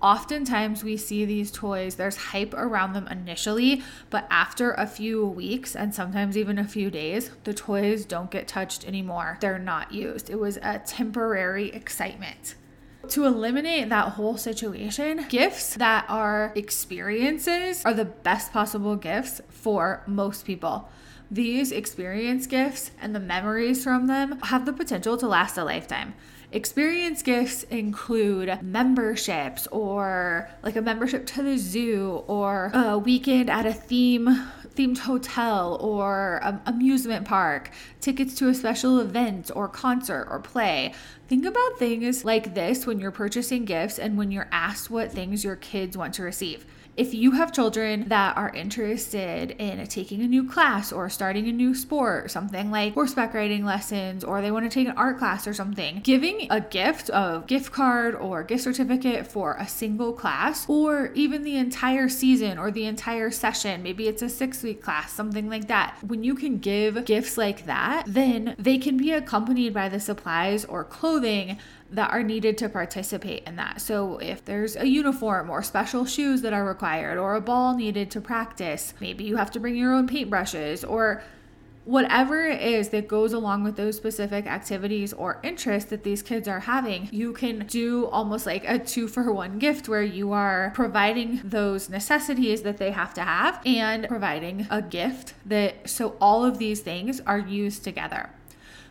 oftentimes 0.00 0.84
we 0.84 0.96
see 0.96 1.24
these 1.24 1.50
toys, 1.50 1.94
there's 1.94 2.16
hype 2.16 2.52
around 2.54 2.92
them 2.92 3.08
initially, 3.08 3.82
but 4.10 4.26
after 4.30 4.72
a 4.72 4.86
few 4.86 5.26
weeks 5.26 5.74
and 5.74 5.94
sometimes 5.94 6.36
even 6.36 6.58
a 6.58 6.68
few 6.68 6.90
days, 6.90 7.30
the 7.44 7.54
toys 7.54 8.04
don't 8.04 8.30
get 8.30 8.46
touched 8.46 8.86
anymore. 8.86 9.38
They're 9.40 9.58
not 9.58 9.92
used. 9.92 10.28
It 10.28 10.38
was 10.38 10.58
a 10.58 10.80
temporary 10.84 11.70
excitement. 11.70 12.54
To 13.10 13.26
eliminate 13.26 13.90
that 13.90 14.12
whole 14.12 14.36
situation, 14.36 15.26
gifts 15.28 15.74
that 15.74 16.06
are 16.08 16.52
experiences 16.54 17.84
are 17.84 17.92
the 17.92 18.06
best 18.06 18.52
possible 18.52 18.96
gifts 18.96 19.42
for 19.48 20.02
most 20.06 20.46
people. 20.46 20.88
These 21.34 21.72
experience 21.72 22.46
gifts 22.46 22.92
and 23.02 23.12
the 23.12 23.18
memories 23.18 23.82
from 23.82 24.06
them 24.06 24.38
have 24.42 24.66
the 24.66 24.72
potential 24.72 25.16
to 25.16 25.26
last 25.26 25.58
a 25.58 25.64
lifetime. 25.64 26.14
Experience 26.52 27.22
gifts 27.22 27.64
include 27.64 28.62
memberships 28.62 29.66
or 29.72 30.48
like 30.62 30.76
a 30.76 30.80
membership 30.80 31.26
to 31.26 31.42
the 31.42 31.58
zoo 31.58 32.22
or 32.28 32.70
a 32.72 32.96
weekend 32.96 33.50
at 33.50 33.66
a 33.66 33.72
theme 33.72 34.26
themed 34.76 34.98
hotel 34.98 35.76
or 35.80 36.40
amusement 36.66 37.26
park, 37.26 37.72
tickets 38.00 38.36
to 38.36 38.48
a 38.48 38.54
special 38.54 39.00
event 39.00 39.50
or 39.56 39.66
concert 39.66 40.28
or 40.30 40.38
play. 40.38 40.94
Think 41.26 41.44
about 41.46 41.80
things 41.80 42.24
like 42.24 42.54
this 42.54 42.86
when 42.86 43.00
you're 43.00 43.10
purchasing 43.10 43.64
gifts 43.64 43.98
and 43.98 44.16
when 44.16 44.30
you're 44.30 44.48
asked 44.52 44.88
what 44.88 45.10
things 45.10 45.42
your 45.42 45.56
kids 45.56 45.96
want 45.96 46.14
to 46.14 46.22
receive 46.22 46.64
if 46.96 47.12
you 47.12 47.32
have 47.32 47.52
children 47.52 48.08
that 48.08 48.36
are 48.36 48.50
interested 48.50 49.50
in 49.52 49.84
taking 49.86 50.22
a 50.22 50.26
new 50.26 50.48
class 50.48 50.92
or 50.92 51.10
starting 51.10 51.48
a 51.48 51.52
new 51.52 51.74
sport, 51.74 52.30
something 52.30 52.70
like 52.70 52.94
horseback 52.94 53.34
riding 53.34 53.64
lessons, 53.64 54.22
or 54.22 54.40
they 54.40 54.50
want 54.50 54.64
to 54.64 54.72
take 54.72 54.88
an 54.88 54.96
art 54.96 55.18
class 55.18 55.46
or 55.46 55.54
something, 55.54 56.00
giving 56.04 56.46
a 56.50 56.60
gift, 56.60 57.08
a 57.10 57.42
gift 57.46 57.72
card 57.72 58.14
or 58.14 58.42
gift 58.42 58.64
certificate 58.64 59.26
for 59.26 59.56
a 59.58 59.66
single 59.66 60.12
class, 60.12 60.68
or 60.68 61.10
even 61.14 61.42
the 61.42 61.56
entire 61.56 62.08
season 62.08 62.58
or 62.58 62.70
the 62.70 62.84
entire 62.84 63.30
session, 63.30 63.82
maybe 63.82 64.06
it's 64.06 64.22
a 64.22 64.28
six 64.28 64.62
week 64.62 64.82
class, 64.82 65.12
something 65.12 65.48
like 65.48 65.66
that. 65.68 65.96
When 66.06 66.22
you 66.22 66.34
can 66.34 66.58
give 66.58 67.04
gifts 67.04 67.36
like 67.36 67.66
that, 67.66 68.04
then 68.06 68.54
they 68.58 68.78
can 68.78 68.96
be 68.96 69.12
accompanied 69.12 69.74
by 69.74 69.88
the 69.88 70.00
supplies 70.00 70.64
or 70.64 70.84
clothing 70.84 71.58
that 71.90 72.10
are 72.10 72.22
needed 72.22 72.58
to 72.58 72.68
participate 72.68 73.44
in 73.46 73.56
that. 73.56 73.80
So, 73.80 74.18
if 74.18 74.44
there's 74.44 74.76
a 74.76 74.86
uniform 74.86 75.50
or 75.50 75.62
special 75.62 76.04
shoes 76.04 76.42
that 76.42 76.52
are 76.52 76.64
required, 76.64 77.18
or 77.18 77.34
a 77.34 77.40
ball 77.40 77.76
needed 77.76 78.10
to 78.12 78.20
practice, 78.20 78.94
maybe 79.00 79.24
you 79.24 79.36
have 79.36 79.50
to 79.52 79.60
bring 79.60 79.76
your 79.76 79.92
own 79.94 80.08
paintbrushes, 80.08 80.88
or 80.88 81.22
whatever 81.84 82.46
it 82.46 82.62
is 82.62 82.88
that 82.90 83.08
goes 83.08 83.32
along 83.32 83.62
with 83.62 83.76
those 83.76 83.96
specific 83.96 84.46
activities 84.46 85.12
or 85.12 85.38
interests 85.42 85.90
that 85.90 86.02
these 86.02 86.22
kids 86.22 86.48
are 86.48 86.60
having, 86.60 87.08
you 87.12 87.32
can 87.32 87.66
do 87.66 88.06
almost 88.06 88.46
like 88.46 88.64
a 88.66 88.78
two 88.78 89.06
for 89.06 89.32
one 89.32 89.58
gift 89.58 89.88
where 89.88 90.02
you 90.02 90.32
are 90.32 90.72
providing 90.74 91.40
those 91.44 91.90
necessities 91.90 92.62
that 92.62 92.78
they 92.78 92.90
have 92.90 93.12
to 93.12 93.22
have 93.22 93.60
and 93.66 94.08
providing 94.08 94.66
a 94.70 94.80
gift 94.80 95.34
that 95.44 95.88
so 95.88 96.16
all 96.20 96.44
of 96.44 96.58
these 96.58 96.80
things 96.80 97.20
are 97.26 97.38
used 97.38 97.84
together. 97.84 98.30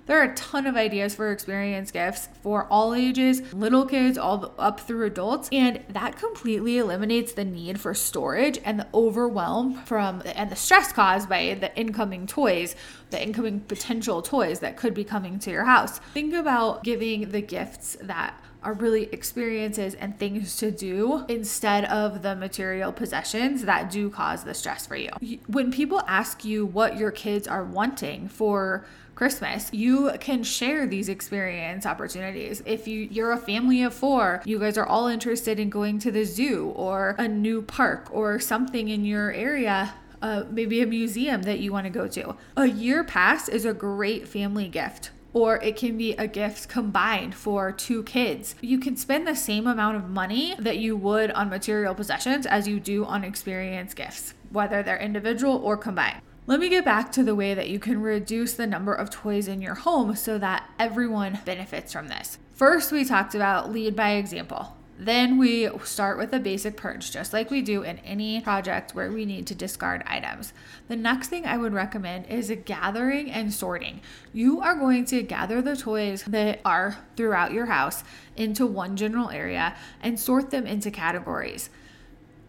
There 0.06 0.20
are 0.20 0.32
a 0.32 0.36
ton 0.36 0.68
of 0.68 0.76
ideas 0.76 1.16
for 1.16 1.32
experience 1.32 1.90
gifts 1.90 2.28
for 2.42 2.66
all 2.66 2.94
ages, 2.94 3.42
little 3.54 3.86
kids 3.86 4.18
all 4.18 4.54
up 4.60 4.82
through 4.82 5.06
adults, 5.06 5.48
and 5.54 5.82
that 5.90 6.18
completely 6.18 6.78
eliminates 6.78 7.32
the 7.32 7.46
need 7.46 7.80
for 7.80 7.94
storage 7.94 8.60
and 8.66 8.80
the 8.80 8.88
overwhelm 8.94 9.76
from 9.86 10.22
and 10.36 10.50
the 10.50 10.58
stress 10.58 10.92
caused 10.92 11.30
by 11.30 11.54
the 11.54 11.74
incoming 11.78 12.28
toys, 12.28 12.76
the 13.12 13.24
incoming 13.24 13.62
potential 13.62 14.22
toys 14.22 14.60
that 14.60 14.76
could 14.76 14.94
be 14.94 15.06
coming 15.06 15.40
to 15.40 15.52
your 15.52 15.64
house. 15.64 16.00
Think 16.14 16.34
about 16.34 16.84
giving 16.84 17.32
the 17.32 17.42
gifts 17.42 17.96
that 18.02 18.38
are 18.64 18.74
really 18.74 19.04
experiences 19.12 19.94
and 19.96 20.18
things 20.18 20.56
to 20.58 20.72
do 20.72 21.26
instead 21.28 21.86
of 21.86 22.22
the 22.22 22.36
material 22.36 22.92
possessions 22.92 23.64
that 23.66 23.92
do 23.92 24.10
cause 24.10 24.44
the 24.44 24.54
stress 24.54 24.88
for 24.88 24.96
you. 24.96 25.12
When 25.48 25.72
people 25.72 26.02
ask 26.08 26.46
you 26.46 26.66
what 26.66 26.98
your 26.98 27.12
kids 27.12 27.48
are 27.48 27.64
wanting 27.64 28.30
for 28.30 28.86
Christmas, 29.16 29.70
you 29.72 30.12
can 30.20 30.44
share 30.44 30.88
these 30.88 31.08
experience 31.08 31.86
opportunities. 31.86 32.64
If 32.66 32.88
you 32.88 33.08
you're 33.12 33.32
a 33.32 33.38
family 33.38 33.84
of 33.84 33.94
4, 33.94 34.42
you 34.46 34.60
guys 34.60 34.78
are 34.78 34.86
all 34.86 35.08
interested 35.08 35.60
in 35.60 35.70
going 35.70 36.00
to 36.00 36.12
the 36.12 36.24
zoo 36.26 36.74
or 36.76 37.16
a 37.20 37.28
new 37.28 37.62
park 37.62 38.10
or 38.12 38.40
something 38.40 38.90
in 38.90 39.06
your 39.06 39.32
area, 39.32 39.94
uh, 40.22 40.44
maybe 40.50 40.82
a 40.82 40.88
museum 40.88 41.44
that 41.44 41.60
you 41.60 41.72
want 41.72 41.86
to 41.86 41.92
go 41.92 42.08
to. 42.08 42.36
A 42.58 42.66
year 42.66 43.04
pass 43.04 43.48
is 43.48 43.66
a 43.66 43.74
great 43.74 44.28
family 44.28 44.68
gift 44.68 45.12
or 45.34 45.58
it 45.64 45.76
can 45.76 45.98
be 45.98 46.14
a 46.14 46.28
gift 46.28 46.70
combined 46.70 47.36
for 47.36 47.72
two 47.72 48.04
kids. 48.04 48.56
You 48.62 48.80
can 48.80 48.96
spend 48.96 49.28
the 49.28 49.36
same 49.36 49.68
amount 49.68 49.98
of 49.98 50.10
money 50.10 50.56
that 50.60 50.78
you 50.78 50.96
would 50.96 51.32
on 51.32 51.50
material 51.50 51.96
possessions 51.96 52.46
as 52.46 52.68
you 52.68 52.80
do 52.80 53.04
on 53.06 53.24
experience 53.24 53.94
gifts, 53.94 54.36
whether 54.52 54.84
they're 54.84 55.00
individual 55.00 55.58
or 55.58 55.76
combined. 55.76 56.22
Let 56.46 56.60
me 56.60 56.68
get 56.68 56.84
back 56.84 57.10
to 57.14 57.24
the 57.24 57.36
way 57.36 57.54
that 57.54 57.70
you 57.70 57.80
can 57.80 58.02
reduce 58.02 58.52
the 58.52 58.68
number 58.68 58.94
of 58.94 59.10
toys 59.10 59.48
in 59.48 59.62
your 59.62 59.76
home 59.76 60.14
so 60.18 60.38
that 60.40 60.70
everyone 60.78 61.40
benefits 61.46 61.94
from 61.94 62.10
this. 62.10 62.38
First, 62.54 62.92
we 62.92 63.06
talked 63.06 63.34
about 63.34 63.72
lead 63.72 63.96
by 63.96 64.16
example. 64.16 64.76
Then 65.00 65.38
we 65.38 65.70
start 65.86 66.18
with 66.18 66.34
a 66.34 66.42
basic 66.42 66.76
purge, 66.76 67.12
just 67.12 67.32
like 67.32 67.50
we 67.50 67.62
do 67.62 67.84
in 67.84 67.98
any 68.00 68.42
project 68.42 68.94
where 68.94 69.10
we 69.10 69.26
need 69.26 69.48
to 69.48 69.56
discard 69.56 70.04
items. 70.06 70.52
The 70.90 70.98
next 70.98 71.30
thing 71.30 71.46
I 71.46 71.56
would 71.56 71.74
recommend 71.74 72.26
is 72.26 72.54
gathering 72.66 73.32
and 73.32 73.54
sorting. 73.54 74.02
You 74.34 74.60
are 74.60 74.76
going 74.76 75.06
to 75.06 75.24
gather 75.24 75.62
the 75.62 75.78
toys 75.78 76.24
that 76.28 76.60
are 76.66 76.98
throughout 77.16 77.54
your 77.54 77.68
house 77.68 78.04
into 78.36 78.68
one 78.68 78.98
general 78.98 79.30
area 79.30 79.78
and 80.02 80.20
sort 80.20 80.52
them 80.52 80.68
into 80.68 80.92
categories. 80.92 81.70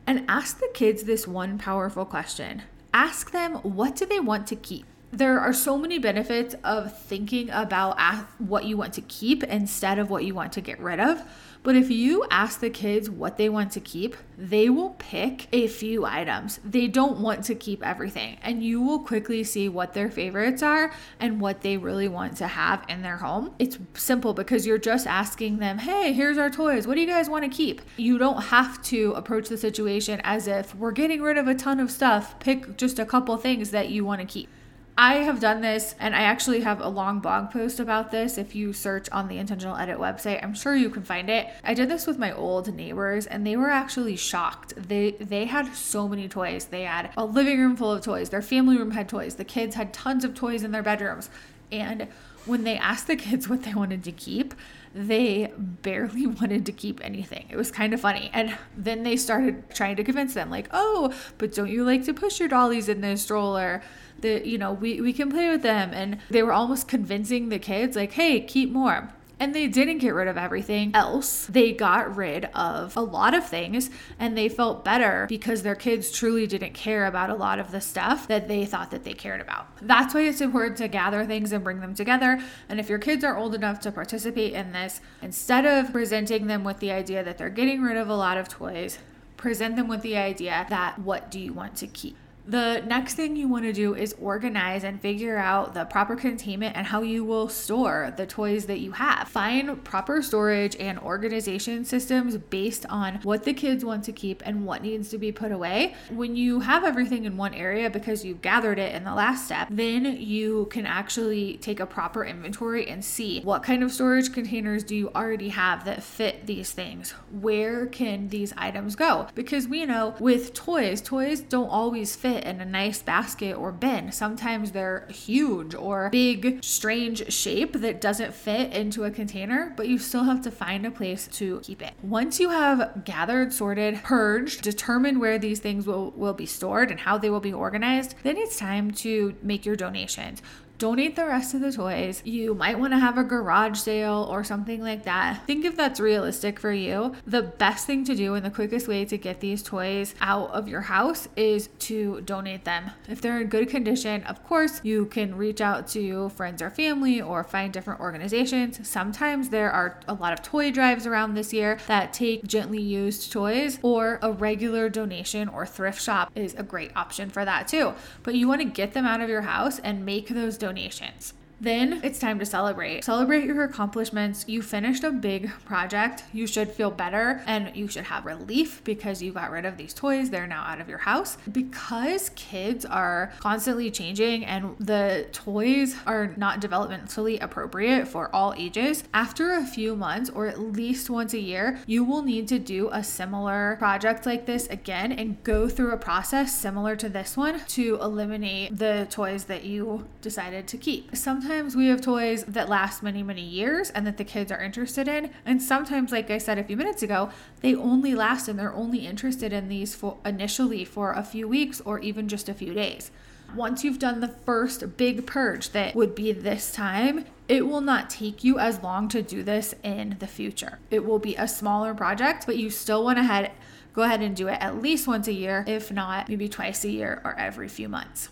And 0.04 0.24
ask 0.26 0.58
the 0.58 0.70
kids 0.74 1.04
this 1.04 1.28
one 1.28 1.58
powerful 1.58 2.04
question 2.04 2.62
ask 2.94 3.32
them 3.32 3.56
what 3.56 3.96
do 3.96 4.06
they 4.06 4.20
want 4.20 4.46
to 4.46 4.56
keep 4.56 4.86
there 5.18 5.38
are 5.38 5.52
so 5.52 5.78
many 5.78 5.98
benefits 5.98 6.54
of 6.64 6.96
thinking 6.96 7.50
about 7.50 7.98
what 8.38 8.64
you 8.64 8.76
want 8.76 8.94
to 8.94 9.00
keep 9.02 9.44
instead 9.44 9.98
of 9.98 10.10
what 10.10 10.24
you 10.24 10.34
want 10.34 10.52
to 10.52 10.60
get 10.60 10.78
rid 10.80 11.00
of 11.00 11.22
but 11.64 11.76
if 11.76 11.90
you 11.90 12.26
ask 12.30 12.60
the 12.60 12.68
kids 12.68 13.08
what 13.08 13.38
they 13.38 13.48
want 13.48 13.72
to 13.72 13.80
keep, 13.80 14.16
they 14.36 14.68
will 14.68 14.90
pick 14.90 15.48
a 15.50 15.66
few 15.66 16.04
items. 16.04 16.60
They 16.62 16.86
don't 16.88 17.20
want 17.20 17.42
to 17.44 17.54
keep 17.54 17.82
everything. 17.82 18.36
And 18.42 18.62
you 18.62 18.82
will 18.82 18.98
quickly 18.98 19.42
see 19.44 19.70
what 19.70 19.94
their 19.94 20.10
favorites 20.10 20.62
are 20.62 20.92
and 21.18 21.40
what 21.40 21.62
they 21.62 21.78
really 21.78 22.06
want 22.06 22.36
to 22.36 22.48
have 22.48 22.84
in 22.90 23.00
their 23.00 23.16
home. 23.16 23.54
It's 23.58 23.78
simple 23.94 24.34
because 24.34 24.66
you're 24.66 24.76
just 24.76 25.06
asking 25.06 25.56
them, 25.56 25.78
hey, 25.78 26.12
here's 26.12 26.36
our 26.36 26.50
toys. 26.50 26.86
What 26.86 26.96
do 26.96 27.00
you 27.00 27.06
guys 27.06 27.30
want 27.30 27.50
to 27.50 27.50
keep? 27.50 27.80
You 27.96 28.18
don't 28.18 28.42
have 28.42 28.82
to 28.84 29.12
approach 29.12 29.48
the 29.48 29.56
situation 29.56 30.20
as 30.22 30.46
if 30.46 30.74
we're 30.74 30.92
getting 30.92 31.22
rid 31.22 31.38
of 31.38 31.48
a 31.48 31.54
ton 31.54 31.80
of 31.80 31.90
stuff. 31.90 32.38
Pick 32.40 32.76
just 32.76 32.98
a 32.98 33.06
couple 33.06 33.34
things 33.38 33.70
that 33.70 33.88
you 33.88 34.04
want 34.04 34.20
to 34.20 34.26
keep. 34.26 34.50
I 34.96 35.16
have 35.16 35.40
done 35.40 35.60
this, 35.60 35.96
and 35.98 36.14
I 36.14 36.22
actually 36.22 36.60
have 36.60 36.80
a 36.80 36.88
long 36.88 37.18
blog 37.18 37.50
post 37.50 37.80
about 37.80 38.12
this. 38.12 38.38
If 38.38 38.54
you 38.54 38.72
search 38.72 39.08
on 39.10 39.26
the 39.26 39.38
Intentional 39.38 39.76
Edit 39.76 39.98
website, 39.98 40.42
I'm 40.42 40.54
sure 40.54 40.76
you 40.76 40.88
can 40.88 41.02
find 41.02 41.28
it. 41.28 41.48
I 41.64 41.74
did 41.74 41.88
this 41.88 42.06
with 42.06 42.16
my 42.16 42.32
old 42.32 42.72
neighbors, 42.72 43.26
and 43.26 43.44
they 43.44 43.56
were 43.56 43.70
actually 43.70 44.14
shocked. 44.14 44.74
They 44.76 45.12
they 45.12 45.46
had 45.46 45.74
so 45.74 46.06
many 46.06 46.28
toys. 46.28 46.66
They 46.66 46.82
had 46.82 47.10
a 47.16 47.24
living 47.24 47.58
room 47.58 47.76
full 47.76 47.90
of 47.90 48.04
toys. 48.04 48.30
Their 48.30 48.42
family 48.42 48.78
room 48.78 48.92
had 48.92 49.08
toys. 49.08 49.34
The 49.34 49.44
kids 49.44 49.74
had 49.74 49.92
tons 49.92 50.24
of 50.24 50.34
toys 50.34 50.62
in 50.62 50.70
their 50.70 50.82
bedrooms, 50.82 51.28
and 51.72 52.06
when 52.46 52.62
they 52.62 52.76
asked 52.76 53.08
the 53.08 53.16
kids 53.16 53.48
what 53.48 53.64
they 53.64 53.74
wanted 53.74 54.04
to 54.04 54.12
keep, 54.12 54.54
they 54.94 55.52
barely 55.56 56.26
wanted 56.40 56.64
to 56.66 56.72
keep 56.72 57.04
anything. 57.04 57.46
It 57.50 57.56
was 57.56 57.70
kind 57.70 57.92
of 57.92 58.00
funny. 58.00 58.30
And 58.32 58.56
then 58.76 59.02
they 59.02 59.16
started 59.16 59.70
trying 59.70 59.96
to 59.96 60.04
convince 60.04 60.34
them, 60.34 60.50
like, 60.50 60.68
oh, 60.70 61.12
but 61.38 61.52
don't 61.52 61.68
you 61.68 61.84
like 61.84 62.04
to 62.04 62.14
push 62.14 62.38
your 62.38 62.48
dollies 62.48 62.88
in 62.88 63.00
the 63.00 63.16
stroller? 63.16 63.82
that 64.20 64.46
you 64.46 64.56
know 64.56 64.72
we, 64.72 65.00
we 65.00 65.12
can 65.12 65.28
play 65.28 65.50
with 65.50 65.62
them 65.62 65.90
and 65.92 66.18
they 66.30 66.42
were 66.42 66.52
almost 66.52 66.86
convincing 66.86 67.48
the 67.48 67.58
kids 67.58 67.96
like 67.96 68.12
hey 68.12 68.40
keep 68.40 68.70
more 68.70 69.10
And 69.44 69.54
they 69.54 69.66
didn't 69.66 69.98
get 69.98 70.14
rid 70.14 70.26
of 70.26 70.38
everything 70.38 70.92
else. 70.94 71.44
They 71.44 71.74
got 71.74 72.16
rid 72.16 72.46
of 72.54 72.96
a 72.96 73.02
lot 73.02 73.34
of 73.34 73.46
things 73.46 73.90
and 74.18 74.38
they 74.38 74.48
felt 74.48 74.86
better 74.86 75.26
because 75.28 75.62
their 75.62 75.74
kids 75.74 76.10
truly 76.10 76.46
didn't 76.46 76.72
care 76.72 77.04
about 77.04 77.28
a 77.28 77.34
lot 77.34 77.58
of 77.58 77.70
the 77.70 77.82
stuff 77.82 78.26
that 78.28 78.48
they 78.48 78.64
thought 78.64 78.90
that 78.90 79.04
they 79.04 79.12
cared 79.12 79.42
about. 79.42 79.66
That's 79.82 80.14
why 80.14 80.22
it's 80.22 80.40
important 80.40 80.78
to 80.78 80.88
gather 80.88 81.26
things 81.26 81.52
and 81.52 81.62
bring 81.62 81.80
them 81.80 81.94
together. 81.94 82.40
And 82.70 82.80
if 82.80 82.88
your 82.88 82.98
kids 82.98 83.22
are 83.22 83.36
old 83.36 83.54
enough 83.54 83.80
to 83.80 83.92
participate 83.92 84.54
in 84.54 84.72
this, 84.72 85.02
instead 85.20 85.66
of 85.66 85.92
presenting 85.92 86.46
them 86.46 86.64
with 86.64 86.78
the 86.78 86.92
idea 86.92 87.22
that 87.22 87.36
they're 87.36 87.50
getting 87.50 87.82
rid 87.82 87.98
of 87.98 88.08
a 88.08 88.16
lot 88.16 88.38
of 88.38 88.48
toys, 88.48 88.98
present 89.36 89.76
them 89.76 89.88
with 89.88 90.00
the 90.00 90.16
idea 90.16 90.64
that 90.70 90.98
what 91.00 91.30
do 91.30 91.38
you 91.38 91.52
want 91.52 91.76
to 91.76 91.86
keep? 91.86 92.16
The 92.46 92.82
next 92.86 93.14
thing 93.14 93.36
you 93.36 93.48
want 93.48 93.64
to 93.64 93.72
do 93.72 93.94
is 93.94 94.14
organize 94.20 94.84
and 94.84 95.00
figure 95.00 95.38
out 95.38 95.72
the 95.72 95.86
proper 95.86 96.14
containment 96.14 96.76
and 96.76 96.86
how 96.86 97.00
you 97.00 97.24
will 97.24 97.48
store 97.48 98.12
the 98.18 98.26
toys 98.26 98.66
that 98.66 98.80
you 98.80 98.92
have. 98.92 99.28
Find 99.28 99.82
proper 99.82 100.20
storage 100.20 100.76
and 100.76 100.98
organization 100.98 101.86
systems 101.86 102.36
based 102.36 102.84
on 102.90 103.20
what 103.22 103.44
the 103.44 103.54
kids 103.54 103.82
want 103.82 104.04
to 104.04 104.12
keep 104.12 104.42
and 104.44 104.66
what 104.66 104.82
needs 104.82 105.08
to 105.10 105.18
be 105.18 105.32
put 105.32 105.52
away. 105.52 105.94
When 106.10 106.36
you 106.36 106.60
have 106.60 106.84
everything 106.84 107.24
in 107.24 107.38
one 107.38 107.54
area 107.54 107.88
because 107.88 108.26
you've 108.26 108.42
gathered 108.42 108.78
it 108.78 108.94
in 108.94 109.04
the 109.04 109.14
last 109.14 109.46
step, 109.46 109.68
then 109.70 110.04
you 110.20 110.66
can 110.70 110.84
actually 110.84 111.56
take 111.58 111.80
a 111.80 111.86
proper 111.86 112.24
inventory 112.24 112.86
and 112.86 113.02
see 113.02 113.40
what 113.40 113.62
kind 113.62 113.82
of 113.82 113.90
storage 113.90 114.34
containers 114.34 114.84
do 114.84 114.94
you 114.94 115.10
already 115.14 115.48
have 115.48 115.86
that 115.86 116.02
fit 116.02 116.46
these 116.46 116.72
things? 116.72 117.12
Where 117.30 117.86
can 117.86 118.28
these 118.28 118.52
items 118.58 118.96
go? 118.96 119.28
Because 119.34 119.66
we 119.66 119.86
know 119.86 120.14
with 120.20 120.52
toys, 120.52 121.00
toys 121.00 121.40
don't 121.40 121.68
always 121.68 122.14
fit 122.14 122.33
fit 122.34 122.44
in 122.44 122.60
a 122.60 122.64
nice 122.64 123.02
basket 123.02 123.56
or 123.56 123.70
bin. 123.70 124.10
Sometimes 124.10 124.72
they're 124.72 125.06
huge 125.10 125.74
or 125.74 126.08
big, 126.10 126.62
strange 126.62 127.32
shape 127.32 127.74
that 127.74 128.00
doesn't 128.00 128.34
fit 128.34 128.72
into 128.72 129.04
a 129.04 129.10
container, 129.10 129.72
but 129.76 129.88
you 129.88 129.98
still 129.98 130.24
have 130.24 130.42
to 130.42 130.50
find 130.50 130.84
a 130.84 130.90
place 130.90 131.28
to 131.28 131.60
keep 131.60 131.82
it. 131.82 131.92
Once 132.02 132.40
you 132.40 132.50
have 132.50 133.04
gathered, 133.04 133.52
sorted, 133.52 134.02
purged, 134.02 134.62
determined 134.62 135.20
where 135.20 135.38
these 135.38 135.60
things 135.60 135.86
will, 135.86 136.10
will 136.12 136.34
be 136.34 136.46
stored 136.46 136.90
and 136.90 137.00
how 137.00 137.16
they 137.18 137.30
will 137.30 137.40
be 137.40 137.52
organized, 137.52 138.14
then 138.22 138.36
it's 138.36 138.56
time 138.56 138.90
to 138.90 139.34
make 139.42 139.64
your 139.64 139.76
donations 139.76 140.42
donate 140.84 141.16
the 141.16 141.24
rest 141.24 141.54
of 141.54 141.62
the 141.62 141.72
toys. 141.72 142.20
You 142.26 142.54
might 142.54 142.78
want 142.78 142.92
to 142.92 142.98
have 142.98 143.16
a 143.16 143.24
garage 143.24 143.78
sale 143.78 144.28
or 144.30 144.44
something 144.44 144.82
like 144.82 145.04
that. 145.04 145.46
Think 145.46 145.64
if 145.64 145.78
that's 145.78 145.98
realistic 145.98 146.60
for 146.60 146.72
you. 146.72 147.14
The 147.26 147.40
best 147.40 147.86
thing 147.86 148.04
to 148.04 148.14
do 148.14 148.34
and 148.34 148.44
the 148.44 148.50
quickest 148.50 148.86
way 148.86 149.06
to 149.06 149.16
get 149.16 149.40
these 149.40 149.62
toys 149.62 150.14
out 150.20 150.50
of 150.50 150.68
your 150.68 150.82
house 150.82 151.26
is 151.36 151.70
to 151.78 152.20
donate 152.20 152.66
them. 152.66 152.90
If 153.08 153.22
they're 153.22 153.40
in 153.40 153.46
good 153.46 153.70
condition, 153.70 154.24
of 154.24 154.44
course, 154.44 154.82
you 154.84 155.06
can 155.06 155.38
reach 155.38 155.62
out 155.62 155.88
to 155.88 156.28
friends 156.28 156.60
or 156.60 156.68
family 156.68 157.18
or 157.18 157.42
find 157.44 157.72
different 157.72 158.00
organizations. 158.00 158.86
Sometimes 158.86 159.48
there 159.48 159.70
are 159.70 159.98
a 160.06 160.12
lot 160.12 160.34
of 160.34 160.42
toy 160.42 160.70
drives 160.70 161.06
around 161.06 161.32
this 161.32 161.50
year 161.54 161.78
that 161.86 162.12
take 162.12 162.46
gently 162.46 162.82
used 162.82 163.32
toys, 163.32 163.78
or 163.80 164.18
a 164.20 164.30
regular 164.30 164.90
donation 164.90 165.48
or 165.48 165.64
thrift 165.64 166.02
shop 166.02 166.30
is 166.34 166.52
a 166.56 166.62
great 166.62 166.94
option 166.94 167.30
for 167.30 167.42
that 167.46 167.68
too. 167.68 167.94
But 168.22 168.34
you 168.34 168.46
want 168.48 168.60
to 168.60 168.66
get 168.66 168.92
them 168.92 169.06
out 169.06 169.22
of 169.22 169.30
your 169.30 169.40
house 169.40 169.78
and 169.78 170.04
make 170.04 170.28
those 170.28 170.58
donations. 170.74 171.34
Then 171.60 172.00
it's 172.02 172.18
time 172.18 172.38
to 172.40 172.46
celebrate. 172.46 173.04
Celebrate 173.04 173.44
your 173.44 173.62
accomplishments. 173.64 174.44
You 174.48 174.60
finished 174.60 175.04
a 175.04 175.10
big 175.10 175.50
project. 175.64 176.24
You 176.32 176.46
should 176.46 176.70
feel 176.70 176.90
better 176.90 177.42
and 177.46 177.74
you 177.76 177.88
should 177.88 178.04
have 178.04 178.26
relief 178.26 178.82
because 178.84 179.22
you 179.22 179.32
got 179.32 179.50
rid 179.50 179.64
of 179.64 179.76
these 179.76 179.94
toys. 179.94 180.30
They're 180.30 180.46
now 180.46 180.64
out 180.64 180.80
of 180.80 180.88
your 180.88 180.98
house. 180.98 181.38
Because 181.50 182.30
kids 182.30 182.84
are 182.84 183.32
constantly 183.38 183.90
changing 183.90 184.44
and 184.44 184.76
the 184.78 185.26
toys 185.32 185.96
are 186.06 186.34
not 186.36 186.60
developmentally 186.60 187.42
appropriate 187.42 188.08
for 188.08 188.34
all 188.34 188.52
ages, 188.56 189.04
after 189.14 189.52
a 189.52 189.64
few 189.64 189.96
months 189.96 190.28
or 190.30 190.46
at 190.46 190.58
least 190.58 191.08
once 191.08 191.32
a 191.34 191.38
year, 191.38 191.78
you 191.86 192.04
will 192.04 192.22
need 192.22 192.48
to 192.48 192.58
do 192.58 192.90
a 192.92 193.02
similar 193.02 193.76
project 193.78 194.26
like 194.26 194.46
this 194.46 194.66
again 194.68 195.12
and 195.12 195.42
go 195.44 195.68
through 195.68 195.92
a 195.92 195.96
process 195.96 196.54
similar 196.54 196.96
to 196.96 197.08
this 197.08 197.36
one 197.36 197.60
to 197.68 197.98
eliminate 198.00 198.76
the 198.76 199.06
toys 199.08 199.44
that 199.44 199.64
you 199.64 200.06
decided 200.20 200.66
to 200.66 200.76
keep. 200.76 201.14
Sometimes 201.16 201.43
sometimes 201.44 201.76
we 201.76 201.88
have 201.88 202.00
toys 202.00 202.42
that 202.44 202.70
last 202.70 203.02
many, 203.02 203.22
many 203.22 203.42
years 203.42 203.90
and 203.90 204.06
that 204.06 204.16
the 204.16 204.24
kids 204.24 204.50
are 204.50 204.62
interested 204.62 205.06
in. 205.06 205.28
And 205.44 205.60
sometimes, 205.60 206.10
like 206.10 206.30
I 206.30 206.38
said 206.38 206.56
a 206.56 206.64
few 206.64 206.74
minutes 206.74 207.02
ago, 207.02 207.28
they 207.60 207.74
only 207.74 208.14
last 208.14 208.48
and 208.48 208.58
they're 208.58 208.72
only 208.72 209.06
interested 209.06 209.52
in 209.52 209.68
these 209.68 209.94
for 209.94 210.16
initially 210.24 210.86
for 210.86 211.12
a 211.12 211.22
few 211.22 211.46
weeks 211.46 211.82
or 211.82 211.98
even 211.98 212.28
just 212.28 212.48
a 212.48 212.54
few 212.54 212.72
days. 212.72 213.10
Once 213.54 213.84
you've 213.84 213.98
done 213.98 214.20
the 214.20 214.28
first 214.28 214.96
big 214.96 215.26
purge 215.26 215.72
that 215.72 215.94
would 215.94 216.14
be 216.14 216.32
this 216.32 216.72
time, 216.72 217.26
it 217.46 217.66
will 217.66 217.82
not 217.82 218.08
take 218.08 218.42
you 218.42 218.58
as 218.58 218.82
long 218.82 219.06
to 219.08 219.20
do 219.20 219.42
this 219.42 219.74
in 219.82 220.16
the 220.20 220.26
future. 220.26 220.78
It 220.90 221.04
will 221.04 221.18
be 221.18 221.36
a 221.36 221.46
smaller 221.46 221.92
project, 221.92 222.46
but 222.46 222.56
you 222.56 222.70
still 222.70 223.04
want 223.04 223.18
to 223.18 223.22
head 223.22 223.52
go 223.92 224.02
ahead 224.02 224.22
and 224.22 224.34
do 224.34 224.48
it 224.48 224.58
at 224.60 224.82
least 224.82 225.06
once 225.06 225.28
a 225.28 225.32
year, 225.32 225.62
if 225.68 225.92
not 225.92 226.28
maybe 226.28 226.48
twice 226.48 226.84
a 226.84 226.90
year 226.90 227.20
or 227.22 227.38
every 227.38 227.68
few 227.68 227.88
months 227.88 228.30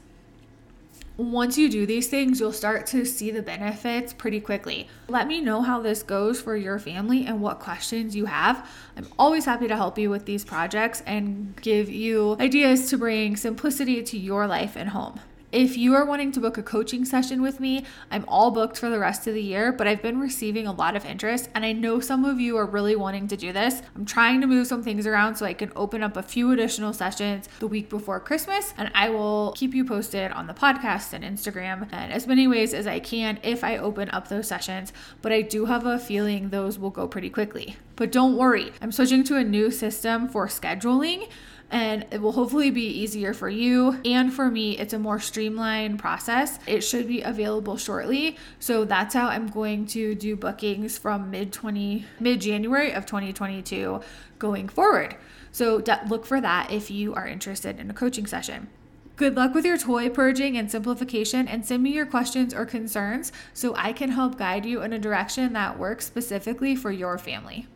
once 1.31 1.57
you 1.57 1.69
do 1.69 1.87
these 1.87 2.09
things, 2.09 2.41
you'll 2.41 2.52
start 2.52 2.87
to 2.88 3.05
see 3.05 3.31
the 3.31 3.43
benefits 3.43 4.12
pretty 4.12 4.41
quickly. 4.41 4.88
Let 5.09 5.26
me 5.26 5.41
know 5.41 5.62
how 5.62 5.81
this 5.81 6.02
goes 6.02 6.41
for 6.41 6.57
your 6.57 6.79
family 6.79 7.26
and 7.26 7.41
what 7.41 7.61
questions 7.61 8.17
you 8.17 8.26
have. 8.26 8.69
I'm 8.97 9.07
always 9.19 9.45
happy 9.45 9.69
to 9.69 9.76
help 9.76 9.99
you 9.99 10.11
with 10.11 10.25
these 10.25 10.45
projects 10.45 11.02
and 11.07 11.55
give 11.61 11.88
you 11.88 12.37
ideas 12.41 12.88
to 12.91 12.99
bring 12.99 13.37
simplicity 13.37 14.02
to 14.02 14.19
your 14.19 14.47
life 14.47 14.76
and 14.76 14.88
home. 14.88 15.21
If 15.52 15.76
you 15.76 15.94
are 15.94 16.06
wanting 16.06 16.32
to 16.32 16.41
book 16.41 16.56
a 16.56 16.62
coaching 16.62 17.04
session 17.04 17.43
with 17.43 17.60
me, 17.60 17.84
I'm 18.10 18.25
all 18.26 18.50
booked 18.52 18.78
for 18.78 18.88
the 18.88 18.99
rest 18.99 19.26
of 19.26 19.34
the 19.34 19.43
year, 19.43 19.71
but 19.71 19.86
I've 19.86 20.00
been 20.00 20.19
receiving 20.19 20.67
a 20.67 20.73
lot 20.73 20.97
of 20.97 21.04
interest 21.04 21.50
and 21.54 21.62
I 21.62 21.73
know 21.73 22.00
some 22.00 22.25
of 22.25 22.41
you 22.41 22.56
are 22.56 22.65
really 22.65 22.97
wanting 22.97 23.28
to 23.28 23.36
do 23.36 23.52
this. 23.52 23.82
I'm 23.95 24.06
trying 24.06 24.41
to 24.41 24.47
move 24.47 24.67
some 24.67 24.82
things 24.82 25.06
around 25.06 25.36
so 25.36 25.45
I 25.45 25.52
can 25.52 25.71
open 25.76 26.02
up 26.02 26.17
a 26.17 26.23
few 26.23 26.52
additional 26.52 26.95
sessions 26.95 27.50
the 27.58 27.67
week 27.67 27.91
before 27.91 28.19
Christmas 28.19 28.73
and 28.78 28.91
I 28.95 29.10
will 29.10 29.52
keep 29.54 29.75
you 29.75 29.84
posted 29.84 30.32
on 30.32 30.47
the 30.47 30.54
podcast 30.54 31.12
and 31.12 31.23
Instagram 31.23 31.86
and 31.93 32.15
as 32.15 32.26
many 32.26 32.49
ways 32.49 32.73
as 32.73 32.86
I 32.86 32.99
can 32.99 33.38
if 33.43 33.62
I 33.62 33.76
open 33.76 34.08
up 34.08 34.28
those 34.28 34.49
sessions, 34.49 34.91
but 35.21 35.32
I 35.32 35.43
do 35.43 35.67
have 35.67 35.84
a 35.84 35.99
feeling 35.99 36.49
those 36.49 36.78
will 36.78 36.88
go 36.88 37.06
pretty 37.06 37.28
quickly. 37.28 37.76
But 38.02 38.10
don't 38.10 38.36
worry, 38.36 38.73
I'm 38.82 38.91
switching 38.91 39.23
to 39.23 39.36
a 39.36 39.45
new 39.45 39.71
system 39.71 40.26
for 40.28 40.49
scheduling 40.49 41.28
and 41.71 42.04
it 42.10 42.21
will 42.21 42.32
hopefully 42.32 42.69
be 42.73 42.84
easier 42.84 43.32
for 43.32 43.49
you 43.49 44.00
and 44.04 44.32
for 44.32 44.50
me. 44.50 44.76
It's 44.76 44.93
a 44.93 44.99
more 44.99 45.21
streamlined 45.21 46.00
process. 46.00 46.58
It 46.67 46.80
should 46.80 47.06
be 47.06 47.23
available 47.23 47.76
shortly. 47.76 48.38
So 48.58 48.84
that's 48.84 49.15
how 49.15 49.28
I'm 49.28 49.47
going 49.47 49.86
to 49.86 50.17
do 50.17 50.34
bookings 50.34 50.99
from 50.99 51.30
mid 51.30 51.52
20 51.52 52.04
mid 52.19 52.41
January 52.41 52.91
of 52.93 53.06
2022 53.06 54.00
going 54.41 54.69
forward. 54.69 55.15
So 55.52 55.80
look 56.08 56.26
for 56.26 56.41
that 56.41 56.73
if 56.73 56.91
you 56.91 57.15
are 57.15 57.28
interested 57.28 57.78
in 57.78 57.88
a 57.88 57.95
coaching 57.95 58.26
session. 58.26 58.67
Good 59.15 59.36
luck 59.36 59.54
with 59.54 59.65
your 59.65 59.78
toy 59.78 60.08
purging 60.08 60.56
and 60.56 60.69
simplification, 60.69 61.47
and 61.47 61.65
send 61.65 61.84
me 61.84 61.91
your 61.91 62.06
questions 62.06 62.52
or 62.52 62.67
concerns 62.67 63.30
so 63.54 63.76
I 63.76 63.93
can 63.93 64.10
help 64.10 64.38
guide 64.38 64.67
you 64.67 64.82
in 64.82 64.93
a 64.93 64.99
direction 64.99 65.52
that 65.52 65.78
works 65.78 66.04
specifically 66.04 66.75
for 66.75 66.91
your 66.91 67.17
family. 67.17 67.69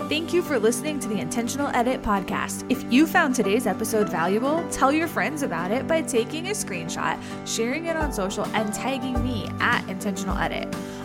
Thank 0.00 0.34
you 0.34 0.42
for 0.42 0.58
listening 0.58 0.98
to 1.00 1.08
the 1.08 1.18
Intentional 1.18 1.68
Edit 1.68 2.02
podcast. 2.02 2.70
If 2.70 2.92
you 2.92 3.06
found 3.06 3.34
today's 3.34 3.66
episode 3.66 4.08
valuable, 4.08 4.62
tell 4.70 4.92
your 4.92 5.08
friends 5.08 5.42
about 5.42 5.70
it 5.70 5.86
by 5.86 6.02
taking 6.02 6.48
a 6.48 6.50
screenshot, 6.50 7.18
sharing 7.46 7.86
it 7.86 7.96
on 7.96 8.12
social, 8.12 8.44
and 8.48 8.74
tagging 8.74 9.22
me 9.24 9.48
at 9.60 9.88
Intentional 9.88 10.36
Edit. 10.36 10.68